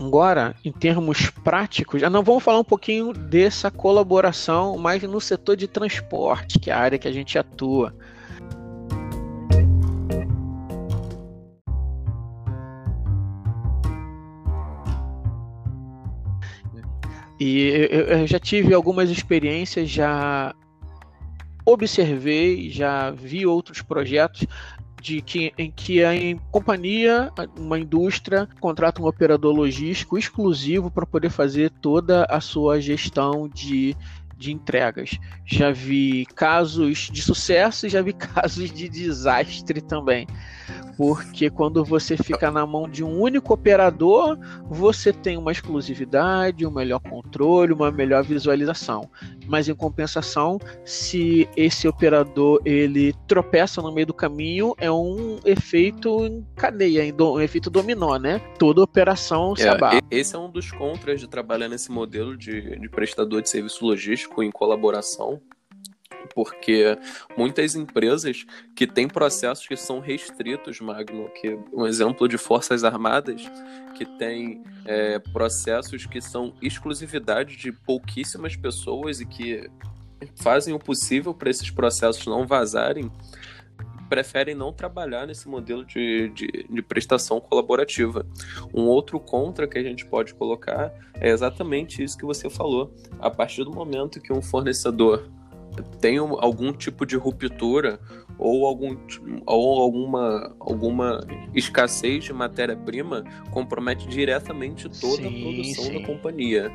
Agora, 0.04 0.56
em 0.64 0.72
termos 0.72 1.30
práticos, 1.30 2.00
já 2.00 2.10
não 2.10 2.24
vamos 2.24 2.42
falar 2.42 2.58
um 2.58 2.64
pouquinho 2.64 3.12
dessa 3.12 3.70
colaboração 3.70 4.76
mais 4.76 5.00
no 5.04 5.20
setor 5.20 5.56
de 5.56 5.68
transporte, 5.68 6.58
que 6.58 6.70
é 6.72 6.74
a 6.74 6.78
área 6.78 6.98
que 6.98 7.06
a 7.06 7.12
gente 7.12 7.38
atua. 7.38 7.94
E 17.38 17.88
eu 17.90 18.26
já 18.26 18.40
tive 18.40 18.74
algumas 18.74 19.08
experiências, 19.08 19.88
já 19.88 20.52
observei, 21.64 22.70
já 22.70 23.12
vi 23.12 23.46
outros 23.46 23.82
projetos 23.82 24.46
de 25.02 25.20
que, 25.20 25.52
em 25.58 25.70
que 25.70 26.04
a 26.04 26.12
companhia, 26.50 27.30
uma 27.58 27.78
indústria, 27.78 28.48
contrata 28.60 29.02
um 29.02 29.06
operador 29.06 29.52
logístico 29.52 30.16
exclusivo 30.16 30.90
para 30.90 31.04
poder 31.04 31.28
fazer 31.28 31.70
toda 31.70 32.24
a 32.26 32.40
sua 32.40 32.80
gestão 32.80 33.48
de, 33.48 33.96
de 34.36 34.52
entregas. 34.52 35.18
Já 35.44 35.72
vi 35.72 36.24
casos 36.36 37.10
de 37.12 37.20
sucesso 37.20 37.86
e 37.86 37.90
já 37.90 38.00
vi 38.00 38.12
casos 38.14 38.70
de 38.70 38.88
desastre 38.88 39.80
também 39.80 40.26
porque 40.96 41.50
quando 41.50 41.84
você 41.84 42.16
fica 42.16 42.50
na 42.50 42.66
mão 42.66 42.88
de 42.88 43.02
um 43.04 43.20
único 43.20 43.54
operador, 43.54 44.38
você 44.66 45.12
tem 45.12 45.36
uma 45.36 45.52
exclusividade, 45.52 46.66
um 46.66 46.70
melhor 46.70 47.00
controle, 47.00 47.72
uma 47.72 47.90
melhor 47.90 48.22
visualização. 48.22 49.08
Mas 49.46 49.68
em 49.68 49.74
compensação, 49.74 50.58
se 50.84 51.48
esse 51.56 51.88
operador 51.88 52.60
ele 52.64 53.14
tropeça 53.26 53.80
no 53.82 53.92
meio 53.92 54.06
do 54.06 54.14
caminho, 54.14 54.74
é 54.78 54.90
um 54.90 55.38
efeito 55.44 56.24
em 56.26 56.46
cadeia, 56.56 57.02
um 57.20 57.40
efeito 57.40 57.70
dominó, 57.70 58.16
né? 58.18 58.40
Toda 58.58 58.82
operação 58.82 59.56
se 59.56 59.66
é, 59.66 59.70
abala. 59.70 60.00
Esse 60.10 60.36
é 60.36 60.38
um 60.38 60.50
dos 60.50 60.70
contras 60.70 61.20
de 61.20 61.28
trabalhar 61.28 61.68
nesse 61.68 61.90
modelo 61.90 62.36
de, 62.36 62.78
de 62.78 62.88
prestador 62.88 63.42
de 63.42 63.48
serviço 63.48 63.84
logístico 63.84 64.42
em 64.42 64.50
colaboração 64.50 65.40
porque 66.34 66.98
muitas 67.36 67.74
empresas 67.74 68.44
que 68.74 68.86
têm 68.86 69.08
processos 69.08 69.66
que 69.66 69.76
são 69.76 70.00
restritos, 70.00 70.80
Magno, 70.80 71.28
que 71.30 71.58
um 71.72 71.86
exemplo 71.86 72.28
de 72.28 72.38
forças 72.38 72.84
armadas 72.84 73.42
que 73.94 74.06
tem 74.18 74.62
é, 74.84 75.18
processos 75.18 76.06
que 76.06 76.20
são 76.20 76.54
exclusividade 76.60 77.56
de 77.56 77.72
pouquíssimas 77.72 78.56
pessoas 78.56 79.20
e 79.20 79.26
que 79.26 79.70
fazem 80.36 80.72
o 80.74 80.78
possível 80.78 81.34
para 81.34 81.50
esses 81.50 81.70
processos 81.70 82.26
não 82.26 82.46
vazarem, 82.46 83.10
preferem 84.08 84.54
não 84.54 84.72
trabalhar 84.72 85.26
nesse 85.26 85.48
modelo 85.48 85.86
de, 85.86 86.28
de, 86.34 86.66
de, 86.68 86.82
prestação 86.82 87.40
colaborativa. 87.40 88.26
Um 88.74 88.82
outro 88.82 89.18
contra 89.18 89.66
que 89.66 89.78
a 89.78 89.82
gente 89.82 90.04
pode 90.04 90.34
colocar 90.34 90.92
é 91.14 91.30
exatamente 91.30 92.02
isso 92.02 92.18
que 92.18 92.24
você 92.26 92.50
falou. 92.50 92.94
A 93.18 93.30
partir 93.30 93.64
do 93.64 93.72
momento 93.72 94.20
que 94.20 94.30
um 94.30 94.42
fornecedor 94.42 95.30
tem 96.00 96.18
algum 96.18 96.72
tipo 96.72 97.06
de 97.06 97.16
ruptura 97.16 97.98
ou, 98.38 98.66
algum, 98.66 98.96
ou 99.46 99.80
alguma, 99.80 100.54
alguma 100.58 101.26
escassez 101.54 102.24
de 102.24 102.32
matéria-prima 102.32 103.24
compromete 103.50 104.08
diretamente 104.08 104.88
toda 104.88 105.22
sim, 105.22 105.26
a 105.26 105.42
produção 105.42 105.84
sim. 105.84 106.00
da 106.00 106.06
companhia. 106.06 106.72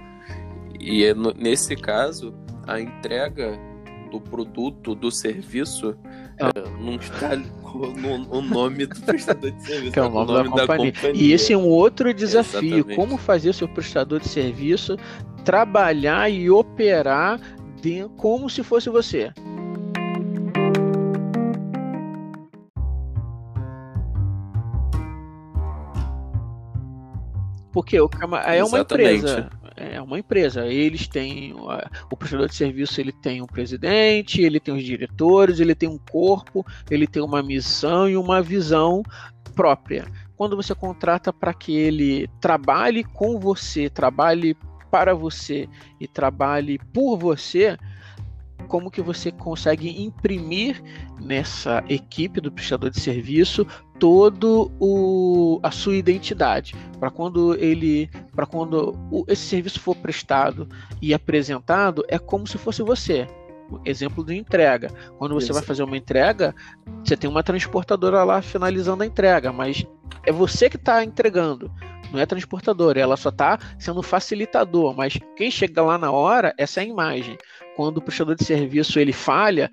E 0.80 1.04
é 1.04 1.14
nesse 1.14 1.76
caso, 1.76 2.34
a 2.66 2.80
entrega 2.80 3.60
do 4.12 4.22
produto, 4.22 4.96
do 4.96 5.12
serviço, 5.12 5.98
ah. 6.40 6.52
é, 6.56 6.82
não 6.82 6.96
está 6.96 7.36
no, 7.36 8.30
o 8.30 8.42
nome 8.42 8.86
do 8.86 9.00
prestador 9.02 9.52
de 9.52 9.64
serviço, 9.64 9.92
que 9.92 10.00
é 10.00 10.04
o 10.04 10.10
nome, 10.10 10.32
nome 10.32 10.44
da, 10.56 10.62
companhia. 10.62 10.92
da, 10.92 10.98
companhia. 11.00 11.24
E 11.24 11.34
esse 11.34 11.52
é 11.52 11.58
um 11.58 11.68
outro 11.68 12.14
desafio: 12.14 12.78
Exatamente. 12.78 12.96
como 12.96 13.18
fazer 13.18 13.54
seu 13.54 13.68
prestador 13.68 14.20
de 14.20 14.30
serviço 14.30 14.98
trabalhar 15.48 16.30
e 16.30 16.50
operar 16.50 17.40
como 18.18 18.50
se 18.50 18.64
fosse 18.64 18.90
você. 18.90 19.32
Porque 27.72 28.00
o 28.00 28.10
é 28.44 28.64
uma 28.64 28.80
empresa, 28.80 29.50
é 29.76 30.02
uma 30.02 30.18
empresa. 30.18 30.66
Eles 30.66 31.08
têm 31.08 31.54
o 32.12 32.18
prestador 32.18 32.48
de 32.48 32.56
serviço, 32.56 33.00
ele 33.00 33.12
tem 33.12 33.42
um 33.42 33.46
presidente, 33.46 34.42
ele 34.42 34.60
tem 34.60 34.74
os 34.74 34.84
diretores, 34.84 35.60
ele 35.60 35.76
tem 35.76 35.88
um 35.88 36.00
corpo, 36.00 36.66
ele 36.90 37.06
tem 37.06 37.22
uma 37.22 37.44
missão 37.44 38.10
e 38.10 38.18
uma 38.18 38.42
visão 38.42 39.04
própria. 39.54 40.06
Quando 40.36 40.56
você 40.56 40.74
contrata 40.74 41.32
para 41.32 41.54
que 41.54 41.76
ele 41.76 42.28
trabalhe 42.42 43.04
com 43.04 43.40
você, 43.40 43.90
trabalhe 43.90 44.56
para 44.90 45.14
você 45.14 45.68
e 46.00 46.08
trabalhe 46.08 46.80
por 46.94 47.18
você, 47.18 47.78
como 48.68 48.92
que 48.92 49.02
você 49.02 49.32
consegue 49.32 50.02
imprimir 50.04 50.82
nessa 51.20 51.84
equipe 51.88 52.42
do 52.42 52.52
prestador 52.52 52.90
de 52.90 53.00
serviço 53.00 53.66
todo 54.00 54.72
o, 54.80 55.60
a 55.64 55.72
sua 55.72 55.96
identidade? 55.96 56.76
Para 57.00 57.10
quando 57.10 57.56
ele 57.56 58.10
para 58.36 58.46
quando 58.46 58.98
o, 59.12 59.24
esse 59.28 59.44
serviço 59.44 59.80
for 59.80 59.96
prestado 59.96 60.68
e 61.02 61.14
apresentado 61.14 62.04
é 62.08 62.20
como 62.20 62.46
se 62.46 62.58
fosse 62.58 62.84
você 62.84 63.28
exemplo 63.86 64.24
de 64.24 64.36
entrega 64.36 64.90
quando 65.18 65.34
você 65.34 65.46
Isso. 65.46 65.54
vai 65.54 65.64
fazer 65.64 65.84
uma 65.84 65.98
entrega 65.98 66.56
você 67.04 67.18
tem 67.18 67.30
uma 67.30 67.44
transportadora 67.44 68.24
lá 68.24 68.42
finalizando 68.42 69.04
a 69.04 69.06
entrega 69.06 69.52
mas 69.52 69.86
é 70.26 70.32
você 70.32 70.70
que 70.70 70.78
está 70.78 71.04
entregando 71.04 71.72
não 72.12 72.20
é 72.20 72.26
transportadora, 72.26 73.00
ela 73.00 73.18
só 73.18 73.30
está 73.30 73.60
sendo 73.78 74.02
facilitador, 74.02 74.96
mas 74.96 75.18
quem 75.36 75.52
chega 75.52 75.82
lá 75.82 75.98
na 75.98 76.12
hora, 76.12 76.54
essa 76.58 76.80
é 76.80 76.84
a 76.84 76.88
imagem. 76.88 77.38
Quando 77.76 77.98
o 77.98 78.02
prestador 78.02 78.36
de 78.36 78.44
serviço 78.44 79.00
ele 79.00 79.14
falha, 79.14 79.70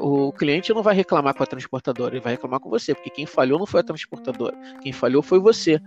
o 0.00 0.32
cliente 0.32 0.72
não 0.74 0.82
vai 0.82 0.94
reclamar 0.94 1.34
com 1.34 1.42
a 1.42 1.46
transportadora, 1.46 2.14
ele 2.14 2.22
vai 2.22 2.32
reclamar 2.32 2.60
com 2.60 2.68
você, 2.68 2.94
porque 2.94 3.10
quem 3.10 3.26
falhou 3.26 3.58
não 3.58 3.66
foi 3.66 3.80
a 3.80 3.84
transportadora, 3.84 4.56
quem 4.82 4.92
falhou 4.92 5.22
foi 5.22 5.38
você. 5.38 5.80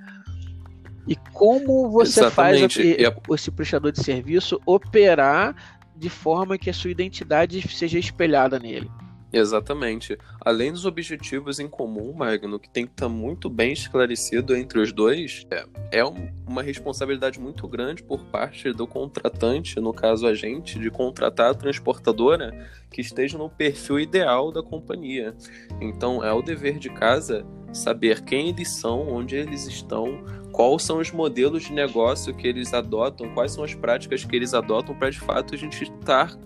E 1.08 1.16
como 1.34 1.89
você 1.89 2.22
Exatamente. 2.22 2.96
faz 2.96 3.08
a, 3.08 3.36
esse 3.36 3.51
prestador 3.51 3.92
de 3.92 4.04
serviço 4.04 4.60
operar 4.66 5.78
de 6.00 6.10
forma 6.10 6.58
que 6.58 6.70
a 6.70 6.74
sua 6.74 6.91
identidade 6.91 7.62
seja 7.68 8.00
espelhada 8.00 8.58
nele? 8.58 8.89
Exatamente. 9.32 10.18
Além 10.41 10.72
dos 10.72 10.86
objetivos 10.86 11.60
em 11.60 11.68
comum, 11.68 12.13
Magno, 12.13 12.60
que 12.60 12.70
tem 12.70 12.86
que 12.86 12.94
estar 12.94 13.06
tá 13.06 13.12
muito 13.12 13.48
bem 13.48 13.74
esclarecido 13.74 14.56
entre 14.56 14.79
os 14.79 14.91
dois, 14.91 15.46
é, 15.51 15.65
é 15.91 16.03
uma 16.48 16.63
responsabilidade 16.63 17.39
muito 17.39 17.68
grande 17.68 18.01
por 18.01 18.25
parte 18.25 18.74
do 18.74 18.88
contratante, 18.88 19.79
no 19.79 19.94
caso 19.94 20.25
a 20.25 20.34
gente, 20.34 20.79
de 20.79 20.89
contratar 20.89 21.51
a 21.51 21.53
transportadora 21.53 22.68
que 22.89 23.01
esteja 23.01 23.38
no 23.38 23.50
perfil 23.50 24.00
ideal 24.00 24.51
da 24.51 24.63
companhia. 24.63 25.36
Então 25.79 26.24
é 26.24 26.34
o 26.34 26.41
dever 26.41 26.79
de 26.79 26.89
casa 26.89 27.46
saber 27.72 28.24
quem 28.24 28.50
eles 28.50 28.70
são, 28.70 29.08
onde 29.08 29.36
eles 29.36 29.68
estão, 29.68 30.24
quais 30.60 30.84
são 30.84 30.98
os 30.98 31.10
modelos 31.10 31.63
de 31.63 31.72
negócio 31.72 32.34
que 32.34 32.46
eles 32.46 32.74
adotam, 32.74 33.34
quais 33.34 33.54
são 33.54 33.63
as 33.63 33.74
práticas 33.74 34.25
que 34.25 34.36
eles 34.36 34.54
adotam 34.54 34.94
para 34.94 35.10
de 35.10 35.18
fato 35.18 35.56
a 35.56 35.58
gente 35.58 35.86
estar 35.86 36.38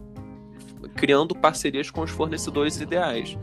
criando 0.96 1.34
parcerias 1.34 1.89
com 1.89 2.01
os 2.01 2.12
fornecedores 2.12 2.79
ideais. 2.79 3.36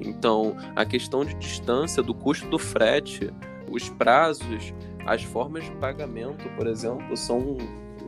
Então, 0.00 0.56
a 0.74 0.86
questão 0.86 1.26
de 1.26 1.34
distância, 1.34 2.02
do 2.02 2.14
custo 2.14 2.48
do 2.48 2.58
frete, 2.58 3.30
os 3.70 3.90
prazos, 3.90 4.72
as 5.04 5.22
formas 5.22 5.64
de 5.64 5.72
pagamento, 5.72 6.48
por 6.56 6.66
exemplo, 6.68 7.14
são, 7.18 7.58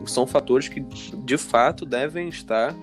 são 0.07 0.27
fatores 0.27 0.71
que 0.71 0.81
de 0.81 1.37
fato 1.37 1.85
devem 1.85 2.31
estar 2.31 2.75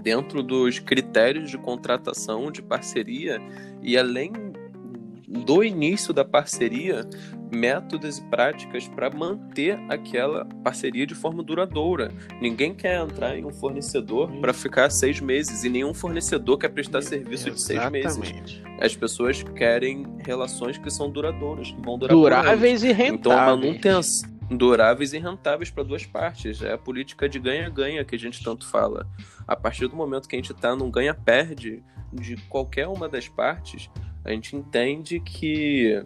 dentro 0.00 0.40
dos 0.40 0.78
critérios 0.78 1.50
de 1.50 1.58
contratação, 1.58 2.52
de 2.52 2.62
parceria, 2.62 3.40
e 3.82 3.98
além 3.98 4.32
do 5.26 5.64
início 5.64 6.14
da 6.14 6.24
parceria, 6.24 7.04
métodos 7.52 8.18
e 8.18 8.22
práticas 8.22 8.88
para 8.88 9.10
manter 9.10 9.78
aquela 9.88 10.44
parceria 10.62 11.06
de 11.06 11.14
forma 11.14 11.42
duradoura. 11.42 12.12
Ninguém 12.40 12.74
quer 12.74 13.00
entrar 13.00 13.36
em 13.36 13.44
um 13.44 13.52
fornecedor 13.52 14.30
para 14.40 14.52
ficar 14.52 14.90
seis 14.90 15.20
meses 15.20 15.64
e 15.64 15.68
nenhum 15.68 15.94
fornecedor 15.94 16.58
quer 16.58 16.68
prestar 16.68 17.02
serviço 17.02 17.48
Exatamente. 17.48 18.06
de 18.06 18.12
seis 18.12 18.32
meses. 18.32 18.62
As 18.80 18.96
pessoas 18.96 19.42
querem 19.42 20.06
relações 20.24 20.76
que 20.76 20.90
são 20.90 21.10
duradouras, 21.10 21.70
que 21.70 21.80
vão 21.80 21.98
durar 21.98 22.14
duráveis 22.14 22.82
e 22.82 22.92
rentáveis. 22.92 23.20
Então 23.20 23.32
a 23.32 23.46
manutenção 23.46 24.36
duráveis 24.50 25.12
e 25.12 25.18
rentáveis 25.18 25.70
para 25.70 25.82
duas 25.82 26.04
partes. 26.06 26.62
É 26.62 26.72
a 26.72 26.78
política 26.78 27.28
de 27.28 27.38
ganha-ganha 27.38 28.04
que 28.04 28.14
a 28.14 28.18
gente 28.18 28.42
tanto 28.42 28.66
fala. 28.68 29.06
A 29.46 29.56
partir 29.56 29.88
do 29.88 29.96
momento 29.96 30.28
que 30.28 30.36
a 30.36 30.38
gente 30.38 30.52
está 30.52 30.74
num 30.76 30.90
ganha-perde 30.90 31.82
de 32.12 32.36
qualquer 32.48 32.86
uma 32.86 33.08
das 33.08 33.28
partes, 33.28 33.90
a 34.24 34.30
gente 34.30 34.56
entende 34.56 35.20
que 35.20 36.04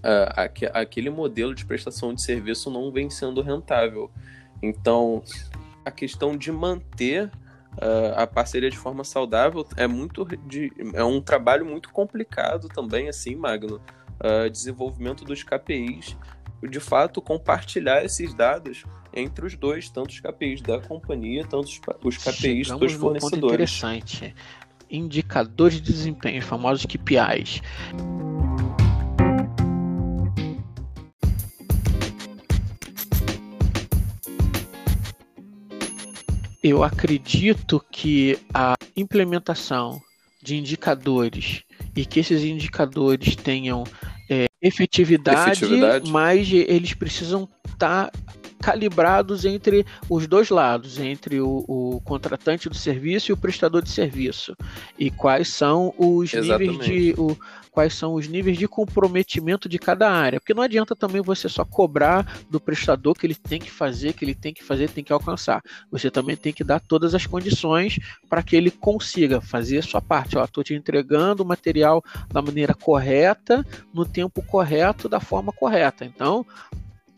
uh, 0.00 0.70
aquele 0.72 1.10
modelo 1.10 1.54
de 1.54 1.64
prestação 1.64 2.14
de 2.14 2.22
serviço 2.22 2.70
não 2.70 2.90
vem 2.90 3.08
sendo 3.10 3.42
rentável. 3.42 4.10
Então, 4.62 5.22
a 5.84 5.90
questão 5.90 6.36
de 6.36 6.52
manter 6.52 7.26
uh, 7.26 8.14
a 8.16 8.26
parceria 8.26 8.70
de 8.70 8.76
forma 8.76 9.04
saudável 9.04 9.66
é 9.76 9.86
muito 9.86 10.24
de, 10.46 10.72
é 10.94 11.04
um 11.04 11.20
trabalho 11.20 11.64
muito 11.64 11.90
complicado 11.90 12.68
também, 12.68 13.08
assim, 13.08 13.34
Magno. 13.34 13.80
Uh, 14.22 14.50
desenvolvimento 14.50 15.24
dos 15.24 15.42
KPIs, 15.42 16.14
de 16.68 16.78
fato, 16.78 17.22
compartilhar 17.22 18.04
esses 18.04 18.34
dados 18.34 18.84
entre 19.14 19.46
os 19.46 19.56
dois, 19.56 19.88
tanto 19.88 20.10
os 20.10 20.20
KPIs 20.20 20.60
da 20.60 20.78
companhia, 20.78 21.42
tanto 21.42 21.64
os, 21.64 21.80
os 22.04 22.16
KPIs 22.18 22.66
Chegamos 22.66 22.92
dos 22.92 22.92
fornecedores. 22.92 23.40
Ponto 23.40 23.46
interessante. 23.46 24.34
Indicadores 24.90 25.80
de 25.80 25.92
desempenho, 25.92 26.42
famosos 26.42 26.84
KPIs. 26.84 27.62
Eu 36.62 36.82
acredito 36.82 37.84
que 37.90 38.38
a 38.52 38.74
implementação 38.96 40.00
de 40.42 40.56
indicadores 40.56 41.62
e 41.94 42.04
que 42.04 42.20
esses 42.20 42.42
indicadores 42.42 43.36
tenham 43.36 43.84
é, 44.28 44.46
efetividade, 44.60 45.64
efetividade, 45.64 46.10
mas 46.10 46.50
eles 46.52 46.94
precisam 46.94 47.48
estar 47.66 48.10
tá 48.10 48.18
calibrados 48.60 49.44
entre 49.44 49.86
os 50.08 50.26
dois 50.26 50.50
lados, 50.50 50.98
entre 50.98 51.40
o, 51.40 51.64
o, 51.66 52.00
contratante 52.04 52.68
do 52.68 52.74
serviço 52.74 53.30
e 53.30 53.32
o 53.32 53.36
prestador 53.36 53.82
de 53.82 53.90
serviço. 53.90 54.54
E 54.98 55.10
quais 55.10 55.48
são 55.48 55.94
os 55.96 56.32
Exatamente. 56.34 56.90
níveis 56.90 57.14
de. 57.16 57.20
O, 57.20 57.36
quais 57.70 57.94
são 57.94 58.14
os 58.14 58.28
níveis 58.28 58.58
de 58.58 58.66
comprometimento 58.66 59.68
de 59.68 59.78
cada 59.78 60.10
área. 60.10 60.40
Porque 60.40 60.54
não 60.54 60.62
adianta 60.62 60.96
também 60.96 61.22
você 61.22 61.48
só 61.48 61.64
cobrar 61.64 62.40
do 62.50 62.60
prestador 62.60 63.14
que 63.14 63.26
ele 63.26 63.34
tem 63.34 63.60
que 63.60 63.70
fazer, 63.70 64.12
que 64.12 64.24
ele 64.24 64.34
tem 64.34 64.52
que 64.52 64.62
fazer, 64.62 64.90
tem 64.90 65.04
que 65.04 65.12
alcançar. 65.12 65.62
Você 65.90 66.10
também 66.10 66.36
tem 66.36 66.52
que 66.52 66.64
dar 66.64 66.80
todas 66.80 67.14
as 67.14 67.26
condições 67.26 67.98
para 68.28 68.42
que 68.42 68.56
ele 68.56 68.70
consiga 68.70 69.40
fazer 69.40 69.78
a 69.78 69.82
sua 69.82 70.00
parte. 70.00 70.36
Estou 70.36 70.64
te 70.64 70.74
entregando 70.74 71.42
o 71.42 71.46
material 71.46 72.02
da 72.28 72.42
maneira 72.42 72.74
correta, 72.74 73.64
no 73.92 74.04
tempo 74.04 74.42
correto, 74.42 75.08
da 75.08 75.20
forma 75.20 75.52
correta. 75.52 76.04
Então, 76.04 76.44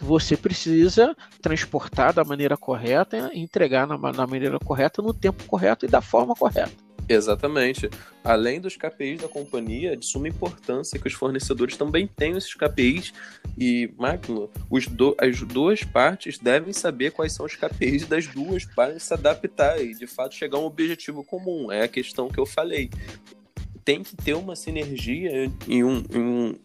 você 0.03 0.37
precisa 0.37 1.17
transportar 1.41 2.13
da 2.13 2.25
maneira 2.25 2.57
correta, 2.57 3.31
entregar 3.33 3.87
na, 3.87 3.97
na 3.97 4.27
maneira 4.27 4.59
correta, 4.59 5.01
no 5.01 5.15
tempo 5.15 5.45
correto 5.45 5.87
e 5.87 5.89
da 5.89 6.01
forma 6.01 6.35
correta. 6.35 6.82
Exatamente. 7.13 7.91
Além 8.25 8.61
dos 8.61 8.77
KPIs 8.77 9.21
da 9.21 9.29
companhia, 9.29 9.93
é 9.93 9.97
de 9.97 10.07
suma 10.07 10.29
importância 10.29 10.99
que 10.99 11.09
os 11.09 11.15
fornecedores 11.15 11.77
também 11.77 12.07
tenham 12.07 12.39
esses 12.39 12.55
KPIs 12.55 13.13
e, 13.59 13.93
Magno, 13.99 14.51
os 14.71 14.87
do, 14.87 15.17
as 15.19 15.41
duas 15.43 15.83
partes 15.83 16.39
devem 16.39 16.73
saber 16.73 17.13
quais 17.13 17.33
são 17.33 17.47
os 17.47 17.57
KPIs 17.57 18.07
das 18.07 18.27
duas 18.27 18.65
para 18.65 18.99
se 18.99 19.13
adaptar 19.13 19.81
e, 19.83 19.95
de 19.95 20.07
fato, 20.07 20.35
chegar 20.35 20.59
a 20.59 20.61
um 20.61 20.67
objetivo 20.67 21.25
comum. 21.25 21.71
É 21.71 21.83
a 21.83 21.89
questão 21.89 22.29
que 22.29 22.39
eu 22.39 22.47
falei 22.47 22.91
tem 23.85 24.03
que 24.03 24.15
ter 24.15 24.35
uma 24.35 24.55
sinergia 24.55 25.51
e 25.67 25.83
um, 25.83 26.05
em 26.13 26.19
um, 26.19 26.59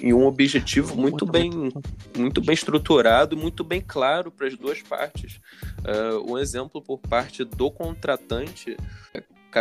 em 0.00 0.14
um, 0.14 0.26
objetivo 0.26 0.96
muito, 0.96 1.24
muito 1.24 1.26
bem 1.26 1.50
muito. 1.50 1.80
muito 2.16 2.40
bem 2.40 2.54
estruturado, 2.54 3.36
muito 3.36 3.62
bem 3.62 3.82
claro 3.86 4.30
para 4.30 4.46
as 4.46 4.56
duas 4.56 4.80
partes. 4.82 5.38
Uh, 5.80 6.32
um 6.32 6.38
exemplo 6.38 6.80
por 6.80 6.98
parte 6.98 7.44
do 7.44 7.70
contratante 7.70 8.76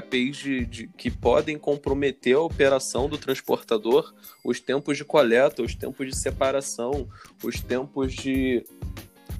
KPIs 0.01 0.37
de, 0.37 0.65
de, 0.65 0.87
que 0.87 1.09
podem 1.09 1.57
comprometer 1.57 2.35
a 2.35 2.41
operação 2.41 3.07
do 3.07 3.17
transportador, 3.17 4.13
os 4.43 4.59
tempos 4.59 4.97
de 4.97 5.05
coleta, 5.05 5.61
os 5.61 5.73
tempos 5.73 6.07
de 6.07 6.15
separação, 6.15 7.07
os 7.41 7.61
tempos 7.61 8.13
de 8.13 8.65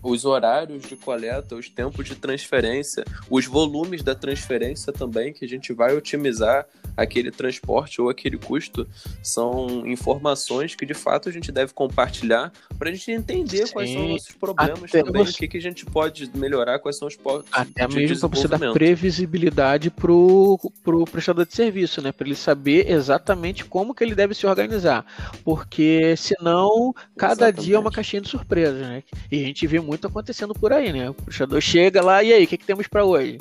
os 0.05 0.23
horários 0.23 0.83
de 0.83 0.95
coleta, 0.95 1.55
os 1.55 1.67
tempos 1.67 2.05
de 2.05 2.15
transferência, 2.15 3.03
os 3.29 3.45
volumes 3.45 4.03
da 4.03 4.13
transferência 4.13 4.93
também, 4.93 5.33
que 5.33 5.43
a 5.43 5.47
gente 5.47 5.73
vai 5.73 5.95
otimizar 5.95 6.67
aquele 6.95 7.31
transporte 7.31 7.99
ou 7.99 8.09
aquele 8.09 8.37
custo, 8.37 8.87
são 9.21 9.85
informações 9.85 10.75
que 10.75 10.85
de 10.85 10.93
fato 10.93 11.27
a 11.27 11.31
gente 11.31 11.51
deve 11.51 11.73
compartilhar 11.73 12.53
para 12.77 12.89
a 12.89 12.93
gente 12.93 13.11
entender 13.11 13.67
Sim. 13.67 13.73
quais 13.73 13.91
são 13.91 14.03
os 14.03 14.09
nossos 14.11 14.31
problemas 14.35 14.83
Até 14.83 15.03
também, 15.03 15.25
você... 15.25 15.31
o 15.31 15.35
que, 15.37 15.47
que 15.47 15.57
a 15.57 15.61
gente 15.61 15.85
pode 15.85 16.29
melhorar, 16.37 16.79
quais 16.79 16.97
são 16.97 17.07
os 17.07 17.15
pontos. 17.15 17.47
Até 17.51 17.87
de 17.87 17.95
mesmo 17.95 18.29
para 18.29 18.39
você 18.39 18.47
dar 18.47 18.59
previsibilidade 18.73 19.89
para 19.89 20.11
o 20.11 21.05
prestador 21.11 21.45
de 21.45 21.55
serviço, 21.55 22.01
né? 22.01 22.11
Para 22.11 22.27
ele 22.27 22.35
saber 22.35 22.89
exatamente 22.89 23.65
como 23.65 23.93
que 23.93 24.03
ele 24.03 24.13
deve 24.13 24.35
se 24.35 24.45
organizar. 24.45 25.05
Porque 25.43 26.15
senão, 26.15 26.93
cada 27.17 27.33
exatamente. 27.33 27.65
dia 27.65 27.75
é 27.75 27.79
uma 27.79 27.91
caixinha 27.91 28.21
de 28.21 28.29
surpresa, 28.29 28.77
né? 28.77 29.03
E 29.31 29.43
a 29.43 29.47
gente 29.47 29.65
vê 29.65 29.79
muito 29.79 29.94
muito 29.95 30.07
acontecendo 30.07 30.53
por 30.53 30.73
aí, 30.73 30.91
né? 30.91 31.09
O 31.09 31.13
puxador 31.13 31.61
chega 31.61 32.01
lá, 32.01 32.21
e 32.21 32.33
aí, 32.33 32.43
o 32.43 32.47
que, 32.47 32.57
que 32.57 32.65
temos 32.65 32.87
para 32.87 33.05
hoje? 33.05 33.37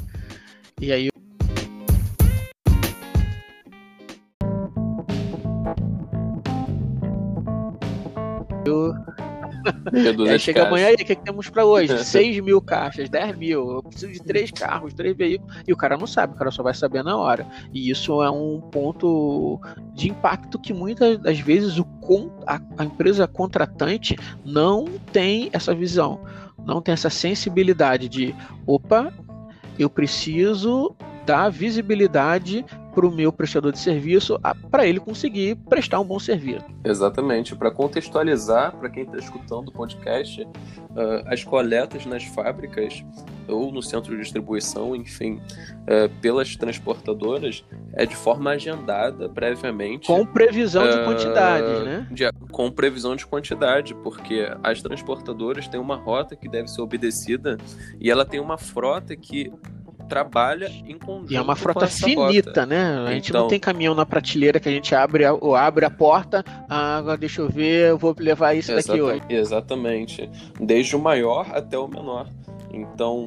E 0.81 0.93
aí 0.93 1.09
eu... 8.67 8.95
aí 10.29 10.38
chega 10.38 10.61
caixas. 10.61 10.66
amanhã 10.66 10.90
e 10.90 10.94
o 10.94 10.96
que, 10.98 11.05
que 11.05 11.16
temos 11.16 11.48
para 11.48 11.64
hoje? 11.64 11.98
6 12.05 12.40
mil 12.40 12.61
caixas, 12.61 13.09
10 13.09 13.37
mil. 13.37 13.70
Eu 13.77 13.83
preciso 13.83 14.12
de 14.12 14.22
três 14.22 14.50
carros, 14.50 14.94
três 14.94 15.16
veículos. 15.16 15.55
E 15.66 15.72
o 15.72 15.77
cara 15.77 15.96
não 15.96 16.07
sabe, 16.07 16.35
o 16.35 16.37
cara 16.37 16.50
só 16.50 16.62
vai 16.62 16.74
saber 16.74 17.03
na 17.03 17.16
hora. 17.16 17.46
E 17.72 17.90
isso 17.90 18.22
é 18.22 18.31
um 18.31 18.61
ponto 18.61 19.61
de 19.94 20.11
impacto 20.11 20.59
que 20.59 20.72
muitas 20.72 21.18
das 21.18 21.38
vezes 21.38 21.79
o, 21.79 21.87
a, 22.46 22.61
a 22.79 22.85
empresa 22.85 23.27
contratante 23.27 24.16
não 24.44 24.85
tem 25.12 25.50
essa 25.53 25.74
visão 25.74 26.20
não 26.64 26.81
tem 26.81 26.92
essa 26.92 27.11
sensibilidade 27.11 28.09
de, 28.09 28.35
opa, 28.66 29.12
eu 29.79 29.90
preciso 29.90 30.94
dar 31.27 31.48
visibilidade 31.48 32.64
para 32.95 33.07
o 33.07 33.11
meu 33.11 33.33
prestador 33.33 33.73
de 33.73 33.79
serviço 33.79 34.39
para 34.71 34.87
ele 34.87 35.01
conseguir 35.01 35.57
prestar 35.69 36.01
um 36.01 36.05
bom 36.05 36.19
serviço. 36.19 36.65
Exatamente. 36.85 37.57
Para 37.57 37.71
contextualizar, 37.71 38.77
para 38.77 38.89
quem 38.89 39.03
está 39.03 39.19
escutando 39.19 39.69
o 39.69 39.73
podcast, 39.73 40.43
uh, 40.43 40.49
as 41.27 41.43
coletas 41.43 42.07
nas 42.07 42.25
fábricas 42.25 43.05
ou 43.49 43.73
no 43.73 43.83
centro 43.83 44.15
de 44.15 44.23
distribuição, 44.23 44.95
enfim, 44.97 45.35
uh, 45.35 46.09
pelas 46.21 46.57
transportadoras, 46.57 47.65
é 47.95 48.07
de 48.07 48.17
forma 48.17 48.51
agendada 48.51 49.29
previamente. 49.29 50.07
Com 50.07 50.25
previsão 50.25 50.85
uh, 50.85 50.91
de 50.91 51.05
quantidades, 51.05 51.85
né? 51.85 52.07
De, 52.11 52.31
com 52.51 52.71
previsão 52.71 53.17
de 53.17 53.27
quantidade, 53.27 53.95
porque 53.97 54.49
as 54.63 54.81
transportadoras 54.81 55.69
têm 55.69 55.81
uma 55.81 55.97
rota 55.97 56.37
que 56.37 56.49
deve 56.49 56.69
ser 56.69 56.81
obedecida 56.81 57.59
e 58.01 58.11
ela 58.11 58.25
tem 58.25 58.41
uma 58.41 58.57
frota 58.57 59.17
que 59.17 59.53
trabalha 60.05 60.71
em 60.87 60.99
conjunto. 60.99 61.33
E 61.33 61.37
é 61.37 61.40
uma 61.40 61.57
frota 61.57 61.87
finita, 61.87 62.64
né? 62.64 63.05
A 63.07 63.12
gente 63.12 63.31
então... 63.31 63.43
não 63.43 63.49
tem 63.49 63.59
caminhão 63.59 63.95
na 63.95 64.07
prateleira 64.07 64.61
que 64.61 64.69
a 64.69 64.73
gente 64.73 64.95
abre, 64.95 65.27
ou 65.29 65.55
abre 65.55 65.85
a 65.85 65.90
porta, 65.90 66.45
ah, 66.69 66.99
agora 66.99 67.17
deixa 67.17 67.40
eu 67.40 67.49
ver, 67.49 67.90
eu 67.90 67.99
vou 67.99 68.14
levar 68.19 68.55
isso 68.55 68.73
Exata... 68.73 68.88
daqui 68.88 69.03
hoje. 69.03 69.23
Exatamente. 69.29 70.31
Desde 70.61 70.95
o 70.95 70.99
maior 70.99 71.49
até 71.53 71.79
o 71.79 71.88
menor. 71.88 72.29
Então, 72.73 73.27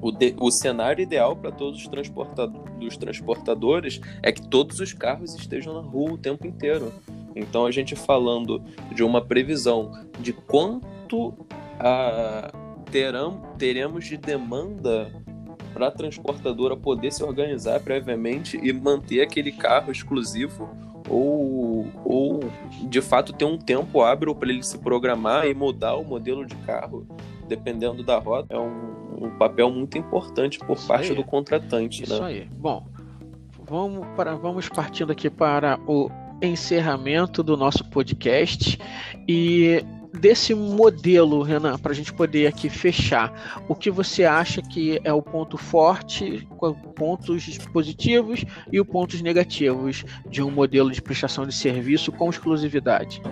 o, 0.00 0.10
de, 0.10 0.34
o 0.38 0.50
cenário 0.50 1.02
ideal 1.02 1.36
para 1.36 1.52
todos 1.52 1.80
os, 1.80 1.88
transporta, 1.88 2.50
transportadores 2.98 4.00
é 4.22 4.32
que 4.32 4.46
todos 4.48 4.80
os 4.80 4.92
carros 4.92 5.34
estejam 5.34 5.74
na 5.74 5.80
rua 5.80 6.12
o 6.12 6.18
tempo 6.18 6.46
inteiro. 6.46 6.92
Então, 7.36 7.66
a 7.66 7.70
gente 7.70 7.94
falando 7.94 8.62
de 8.94 9.04
uma 9.04 9.20
previsão 9.20 9.92
de 10.18 10.32
quanto 10.32 11.34
a, 11.78 12.50
terão, 12.90 13.42
teremos 13.56 14.04
de 14.04 14.16
demanda 14.16 15.12
para 15.72 15.88
a 15.88 15.90
transportadora 15.90 16.76
poder 16.76 17.12
se 17.12 17.22
organizar 17.22 17.80
previamente 17.80 18.58
e 18.62 18.72
manter 18.72 19.22
aquele 19.22 19.52
carro 19.52 19.90
exclusivo 19.90 20.70
ou, 21.08 21.88
ou 22.04 22.40
de 22.82 23.00
fato 23.00 23.32
ter 23.32 23.44
um 23.44 23.58
tempo 23.58 24.02
hábil 24.02 24.34
para 24.34 24.50
ele 24.50 24.62
se 24.62 24.78
programar 24.78 25.46
e 25.46 25.54
mudar 25.54 25.96
o 25.96 26.04
modelo 26.04 26.46
de 26.46 26.54
carro 26.56 27.06
dependendo 27.48 28.04
da 28.04 28.18
rota 28.18 28.54
é 28.54 28.58
um, 28.58 29.26
um 29.26 29.30
papel 29.30 29.70
muito 29.70 29.98
importante 29.98 30.58
por 30.60 30.76
Isso 30.76 30.86
parte 30.86 31.10
aí. 31.10 31.16
do 31.16 31.24
contratante. 31.24 32.04
Isso 32.04 32.22
né? 32.22 32.28
aí. 32.28 32.48
Bom, 32.52 32.86
vamos, 33.68 34.06
para, 34.14 34.36
vamos 34.36 34.68
partindo 34.68 35.10
aqui 35.10 35.28
para 35.28 35.78
o 35.86 36.08
encerramento 36.40 37.42
do 37.42 37.56
nosso 37.56 37.84
podcast 37.90 38.78
e 39.28 39.84
desse 40.12 40.54
modelo, 40.54 41.42
Renan, 41.42 41.78
para 41.78 41.92
a 41.92 41.94
gente 41.94 42.12
poder 42.12 42.46
aqui 42.46 42.68
fechar, 42.68 43.62
o 43.68 43.74
que 43.74 43.90
você 43.90 44.24
acha 44.24 44.60
que 44.62 45.00
é 45.04 45.12
o 45.12 45.22
ponto 45.22 45.56
forte, 45.56 46.46
pontos 46.94 47.58
positivos 47.72 48.44
e 48.72 48.80
os 48.80 48.86
pontos 48.86 49.22
negativos 49.22 50.04
de 50.28 50.42
um 50.42 50.50
modelo 50.50 50.90
de 50.90 51.00
prestação 51.00 51.46
de 51.46 51.54
serviço 51.54 52.12
com 52.12 52.28
exclusividade? 52.28 53.22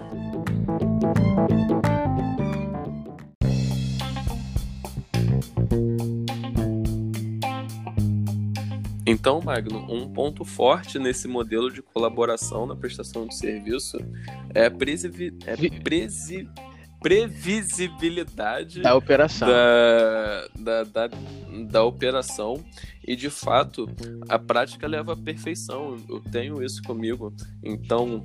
Então, 9.19 9.41
Magno, 9.41 9.85
um 9.93 10.09
ponto 10.09 10.45
forte 10.45 10.97
nesse 10.99 11.27
modelo 11.27 11.73
de 11.73 11.83
colaboração 11.83 12.67
na 12.67 12.77
prestação 12.77 13.27
de 13.27 13.35
serviço 13.35 13.99
é 14.55 14.67
a 14.67 14.71
presi... 14.71 15.35
é 15.45 15.57
presi... 15.81 16.49
previsibilidade 17.01 18.81
da 18.81 18.95
operação. 18.95 19.49
Da, 19.49 20.49
da, 20.55 20.85
da, 20.85 21.11
da, 21.69 21.85
operação 21.85 22.65
e, 23.05 23.17
de 23.17 23.29
fato, 23.29 23.91
a 24.29 24.39
prática 24.39 24.87
leva 24.87 25.15
à 25.15 25.17
perfeição. 25.17 25.97
Eu 26.09 26.21
tenho 26.21 26.63
isso 26.63 26.81
comigo. 26.85 27.35
Então, 27.65 28.25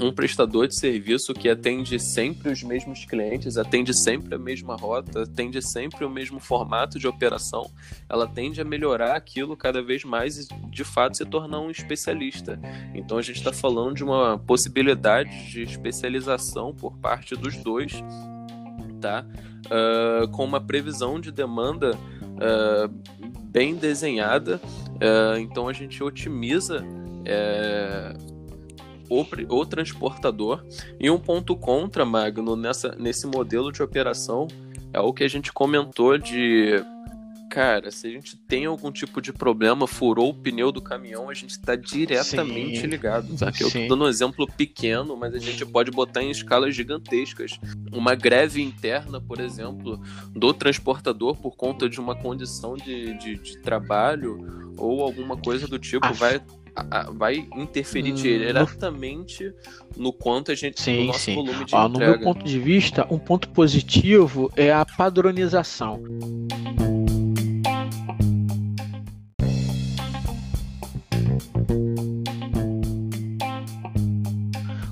um 0.00 0.12
prestador 0.12 0.66
de 0.68 0.74
serviço 0.74 1.32
que 1.34 1.48
atende 1.48 1.98
sempre 1.98 2.50
os 2.50 2.62
mesmos 2.62 3.04
clientes, 3.04 3.56
atende 3.56 3.94
sempre 3.94 4.34
a 4.34 4.38
mesma 4.38 4.76
rota, 4.76 5.22
atende 5.22 5.60
sempre 5.62 6.04
o 6.04 6.10
mesmo 6.10 6.38
formato 6.40 6.98
de 6.98 7.06
operação, 7.06 7.70
ela 8.08 8.26
tende 8.26 8.60
a 8.60 8.64
melhorar 8.64 9.16
aquilo 9.16 9.56
cada 9.56 9.82
vez 9.82 10.04
mais 10.04 10.38
e, 10.38 10.48
de 10.70 10.84
fato, 10.84 11.16
se 11.16 11.24
tornar 11.24 11.60
um 11.60 11.70
especialista. 11.70 12.58
Então, 12.94 13.18
a 13.18 13.22
gente 13.22 13.36
está 13.36 13.52
falando 13.52 13.96
de 13.96 14.04
uma 14.04 14.38
possibilidade 14.38 15.50
de 15.50 15.62
especialização 15.62 16.74
por 16.74 16.96
parte 16.98 17.34
dos 17.34 17.56
dois, 17.56 17.92
tá? 19.00 19.26
Uh, 19.66 20.28
com 20.28 20.44
uma 20.44 20.60
previsão 20.60 21.20
de 21.20 21.32
demanda 21.32 21.96
uh, 21.96 22.88
bem 23.44 23.74
desenhada, 23.74 24.60
uh, 24.64 25.38
então 25.38 25.68
a 25.68 25.72
gente 25.72 26.02
otimiza. 26.02 26.84
O, 29.08 29.24
o 29.48 29.66
transportador. 29.66 30.64
E 30.98 31.10
um 31.10 31.18
ponto 31.18 31.56
contra, 31.56 32.04
Magno, 32.04 32.56
nessa, 32.56 32.94
nesse 32.98 33.26
modelo 33.26 33.70
de 33.70 33.82
operação 33.82 34.48
é 34.92 35.00
o 35.00 35.12
que 35.12 35.24
a 35.24 35.28
gente 35.28 35.52
comentou 35.52 36.16
de. 36.16 36.82
Cara, 37.50 37.90
se 37.90 38.08
a 38.08 38.10
gente 38.10 38.36
tem 38.36 38.66
algum 38.66 38.90
tipo 38.90 39.22
de 39.22 39.32
problema, 39.32 39.86
furou 39.86 40.30
o 40.30 40.34
pneu 40.34 40.72
do 40.72 40.82
caminhão, 40.82 41.30
a 41.30 41.34
gente 41.34 41.50
está 41.50 41.76
diretamente 41.76 42.80
Sim. 42.80 42.86
ligado. 42.86 43.28
Eu 43.60 43.70
tô 43.70 43.88
dando 43.88 44.04
um 44.04 44.08
exemplo 44.08 44.46
pequeno, 44.46 45.16
mas 45.16 45.32
a 45.32 45.38
gente 45.38 45.64
pode 45.64 45.90
botar 45.90 46.22
em 46.22 46.30
escalas 46.30 46.74
gigantescas. 46.74 47.58
Uma 47.92 48.14
greve 48.14 48.60
interna, 48.60 49.20
por 49.20 49.40
exemplo, 49.40 49.98
do 50.34 50.52
transportador 50.52 51.36
por 51.36 51.56
conta 51.56 51.88
de 51.88 52.00
uma 52.00 52.16
condição 52.16 52.74
de, 52.74 53.16
de, 53.16 53.36
de 53.36 53.58
trabalho 53.58 54.74
ou 54.76 55.02
alguma 55.02 55.36
coisa 55.36 55.66
do 55.66 55.78
tipo, 55.78 56.12
vai 56.14 56.40
vai 57.14 57.48
interferir 57.56 58.12
hum, 58.12 58.16
diretamente 58.16 59.52
no... 59.96 60.04
no 60.04 60.12
quanto 60.12 60.52
a 60.52 60.54
gente 60.54 60.80
sim, 60.80 61.00
no 61.00 61.06
nosso 61.06 61.20
sim. 61.20 61.34
volume 61.34 61.64
de 61.64 61.74
Ó, 61.74 61.88
No 61.88 61.98
meu 61.98 62.20
ponto 62.20 62.44
de 62.44 62.58
vista, 62.58 63.06
um 63.10 63.18
ponto 63.18 63.48
positivo 63.50 64.50
é 64.56 64.72
a 64.72 64.84
padronização. 64.84 66.02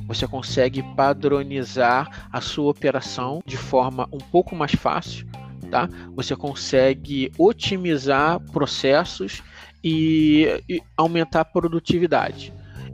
Você 0.06 0.28
consegue 0.28 0.80
padronizar 0.94 2.28
a 2.32 2.40
sua 2.40 2.70
operação 2.70 3.42
de 3.44 3.56
forma 3.56 4.08
um 4.12 4.18
pouco 4.18 4.54
mais 4.54 4.72
fácil, 4.72 5.26
tá? 5.70 5.88
Você 6.14 6.36
consegue 6.36 7.32
otimizar 7.36 8.38
processos 8.52 9.42
e, 9.84 10.62
e 10.66 10.82
aumentar 10.96 11.42
a 11.42 11.44
produtividade. 11.44 12.50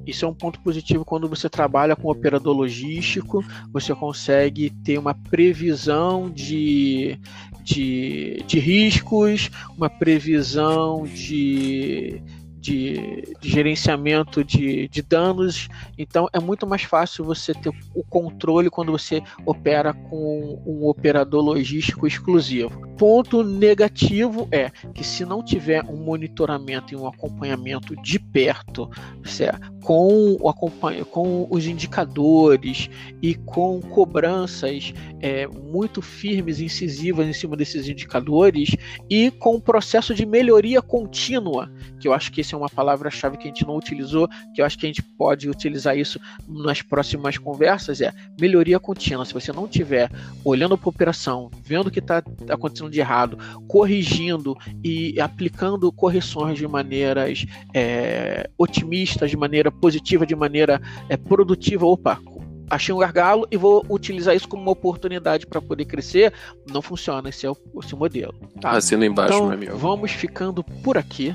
Isso 0.07 0.24
é 0.24 0.29
um 0.29 0.35
ponto 0.35 0.59
positivo 0.61 1.05
quando 1.05 1.29
você 1.29 1.48
trabalha 1.48 1.94
com 1.94 2.11
operador 2.11 2.57
logístico, 2.57 3.44
você 3.72 3.94
consegue 3.94 4.70
ter 4.83 4.98
uma 4.98 5.14
previsão 5.14 6.29
de, 6.29 7.16
de, 7.62 8.42
de 8.46 8.59
riscos, 8.59 9.50
uma 9.76 9.88
previsão 9.88 11.05
de, 11.05 12.20
de, 12.61 13.35
de 13.40 13.49
gerenciamento 13.49 14.44
de, 14.44 14.87
de, 14.88 15.03
danos. 15.03 15.68
Então 15.96 16.29
é 16.33 16.38
muito 16.38 16.66
mais 16.66 16.83
fácil 16.83 17.25
você 17.25 17.55
ter 17.55 17.73
o 17.94 18.05
controle 18.05 18.70
quando 18.70 18.92
você 18.92 19.23
opera 19.46 19.94
com 19.94 20.62
um 20.66 20.87
operador 20.87 21.42
logístico 21.42 22.07
exclusivo. 22.07 22.88
Ponto 22.96 23.42
negativo 23.42 24.46
é 24.53 24.70
que 24.92 25.03
se 25.03 25.25
não 25.25 25.42
tiver 25.42 25.83
um 25.85 25.96
monitoramento 25.96 26.92
e 26.92 26.96
um 26.96 27.07
acompanhamento 27.07 27.96
de 28.03 28.18
perto, 28.18 28.90
certo? 29.25 29.73
Com, 29.81 30.37
o, 30.38 31.05
com 31.07 31.49
os 31.51 31.66
indicadores 31.66 32.90
e 33.23 33.35
com 33.35 33.81
cobranças 33.81 34.92
é, 35.20 35.46
muito 35.46 36.03
firmes 36.03 36.61
incisivas 36.61 37.27
em 37.27 37.33
cima 37.33 37.57
desses 37.57 37.88
indicadores 37.88 38.77
e 39.09 39.31
com 39.31 39.57
o 39.57 39.61
processo 39.61 40.14
de 40.14 40.27
melhoria 40.27 40.83
contínua, 40.83 41.73
que 41.99 42.07
eu 42.07 42.12
acho 42.12 42.31
que 42.31 42.40
essa 42.50 42.56
é 42.56 42.58
uma 42.58 42.68
palavra-chave 42.68 43.36
que 43.36 43.44
a 43.44 43.46
gente 43.46 43.64
não 43.66 43.76
utilizou, 43.76 44.28
que 44.52 44.60
eu 44.60 44.66
acho 44.66 44.76
que 44.76 44.86
a 44.86 44.88
gente 44.88 45.02
pode 45.02 45.48
utilizar 45.48 45.96
isso 45.96 46.18
nas 46.48 46.82
próximas 46.82 47.38
conversas, 47.38 48.00
é 48.00 48.12
melhoria 48.40 48.78
contínua. 48.80 49.24
Se 49.24 49.32
você 49.32 49.52
não 49.52 49.68
tiver 49.68 50.10
olhando 50.44 50.76
para 50.76 50.88
a 50.88 50.90
operação, 50.90 51.50
vendo 51.62 51.86
o 51.86 51.90
que 51.90 52.00
está 52.00 52.22
acontecendo 52.48 52.90
de 52.90 52.98
errado, 52.98 53.38
corrigindo 53.68 54.56
e 54.82 55.20
aplicando 55.20 55.90
correções 55.92 56.58
de 56.58 56.66
maneiras 56.66 57.46
é, 57.72 58.50
otimistas, 58.58 59.30
de 59.30 59.36
maneira 59.36 59.70
positiva, 59.70 60.26
de 60.26 60.34
maneira 60.34 60.80
é, 61.08 61.16
produtiva, 61.16 61.86
opa, 61.86 62.20
achei 62.68 62.94
um 62.94 62.98
gargalo 62.98 63.46
e 63.50 63.56
vou 63.56 63.84
utilizar 63.88 64.34
isso 64.34 64.48
como 64.48 64.62
uma 64.62 64.72
oportunidade 64.72 65.46
para 65.46 65.60
poder 65.60 65.84
crescer. 65.84 66.32
Não 66.70 66.80
funciona, 66.80 67.28
esse 67.28 67.44
é 67.44 67.50
o, 67.50 67.56
esse 67.82 67.92
é 67.92 67.96
o 67.96 67.98
modelo. 67.98 68.34
Tá? 68.60 68.70
Assina 68.70 69.04
embaixo, 69.04 69.34
então, 69.34 69.46
meu 69.46 69.54
amigo. 69.54 69.76
Vamos 69.76 70.12
ficando 70.12 70.62
por 70.62 70.96
aqui. 70.96 71.34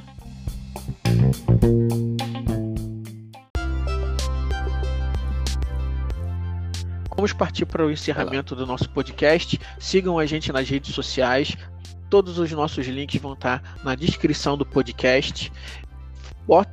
Vamos 7.16 7.34
partir 7.34 7.66
para 7.66 7.86
o 7.86 7.90
encerramento 7.90 8.56
do 8.56 8.68
nosso 8.68 8.90
podcast. 8.90 9.60
Sigam 9.80 10.20
a 10.20 10.26
gente 10.26 10.52
nas 10.52 10.70
redes 10.70 10.94
sociais. 10.94 11.56
Todos 12.10 12.38
os 12.38 12.52
nossos 12.52 12.86
links 12.88 13.20
vão 13.22 13.34
estar 13.34 13.78
na 13.84 13.96
descrição 13.96 14.58
do 14.58 14.66
podcast. 14.66 15.52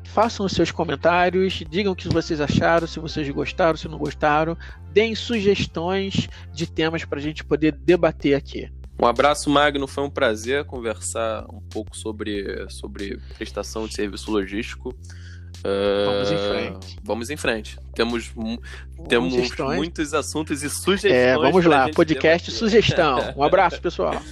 Façam 0.05 0.45
os 0.45 0.53
seus 0.53 0.71
comentários, 0.71 1.63
digam 1.71 1.93
o 1.93 1.97
que 1.97 2.07
vocês 2.09 2.41
acharam, 2.41 2.87
se 2.87 3.01
vocês 3.01 3.27
gostaram, 3.31 3.79
se 3.79 3.89
não 3.89 3.97
gostaram, 3.97 4.59
deem 4.93 5.15
sugestões 5.15 6.29
de 6.53 6.67
temas 6.67 7.05
para 7.07 7.19
a 7.19 7.23
gente 7.23 7.43
poder 7.43 7.73
debater 7.73 8.35
aqui. 8.35 8.71
Um 9.03 9.07
abraço, 9.07 9.51
Magno. 9.51 9.89
Foi 9.89 10.05
um 10.05 10.11
prazer 10.11 10.65
conversar 10.65 11.45
um 11.53 11.61
pouco 11.61 11.97
sobre, 11.97 12.71
sobre 12.71 13.19
prestação 13.37 13.89
de 13.89 13.95
serviço 13.95 14.31
logístico. 14.31 14.95
Ah, 15.65 16.07
vamos 16.07 16.31
em 16.31 16.39
frente. 16.39 16.97
Vamos 17.03 17.31
em 17.31 17.37
frente. 17.37 17.79
Temos, 17.97 18.33
temos 19.09 19.35
muitos 19.75 20.15
assuntos 20.15 20.63
e 20.63 20.67
é, 20.67 20.69
sugestões. 20.69 21.13
É, 21.13 21.37
vamos 21.37 21.65
lá, 21.65 21.89
podcast 21.91 22.49
debater. 22.49 22.71
sugestão. 22.71 23.19
Um 23.37 23.43
abraço, 23.43 23.81
pessoal. 23.81 24.23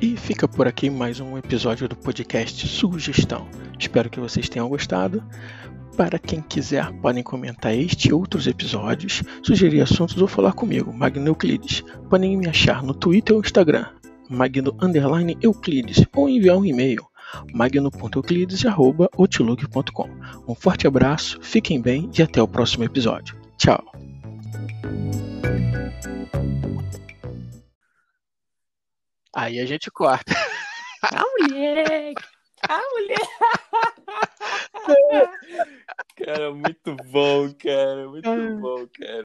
e 0.00 0.16
fica 0.16 0.46
por 0.46 0.68
aqui 0.68 0.88
mais 0.88 1.18
um 1.18 1.36
episódio 1.36 1.88
do 1.88 1.96
podcast 1.96 2.68
Sugestão. 2.68 3.48
Espero 3.78 4.10
que 4.10 4.20
vocês 4.20 4.48
tenham 4.48 4.68
gostado. 4.68 5.22
Para 5.96 6.18
quem 6.18 6.40
quiser, 6.40 6.92
podem 7.00 7.22
comentar 7.24 7.74
este 7.74 8.08
e 8.08 8.12
outros 8.12 8.46
episódios, 8.46 9.22
sugerir 9.42 9.80
assuntos 9.80 10.22
ou 10.22 10.28
falar 10.28 10.52
comigo, 10.52 10.92
Magno 10.92 11.26
Euclides. 11.26 11.82
Podem 12.08 12.36
me 12.36 12.48
achar 12.48 12.84
no 12.84 12.94
Twitter 12.94 13.34
ou 13.34 13.42
Instagram, 13.42 13.86
Magno 14.30 14.76
Euclides, 15.42 16.04
ou 16.14 16.28
enviar 16.28 16.56
um 16.56 16.64
e-mail, 16.64 17.04
magno.euclides.outlook.com. 17.52 20.08
Um 20.46 20.54
forte 20.54 20.86
abraço, 20.86 21.40
fiquem 21.42 21.80
bem 21.80 22.08
e 22.16 22.22
até 22.22 22.40
o 22.40 22.46
próximo 22.46 22.84
episódio. 22.84 23.36
Tchau! 23.56 23.84
Aí 29.34 29.58
a 29.60 29.66
gente 29.66 29.90
corta. 29.90 30.32
A 31.02 31.24
mulher! 31.40 32.14
A 32.66 32.80
mulher! 32.92 33.20
cara, 36.16 36.52
muito 36.52 36.94
bom, 36.96 37.52
cara, 37.54 38.08
muito 38.08 38.28
bom. 38.60 38.86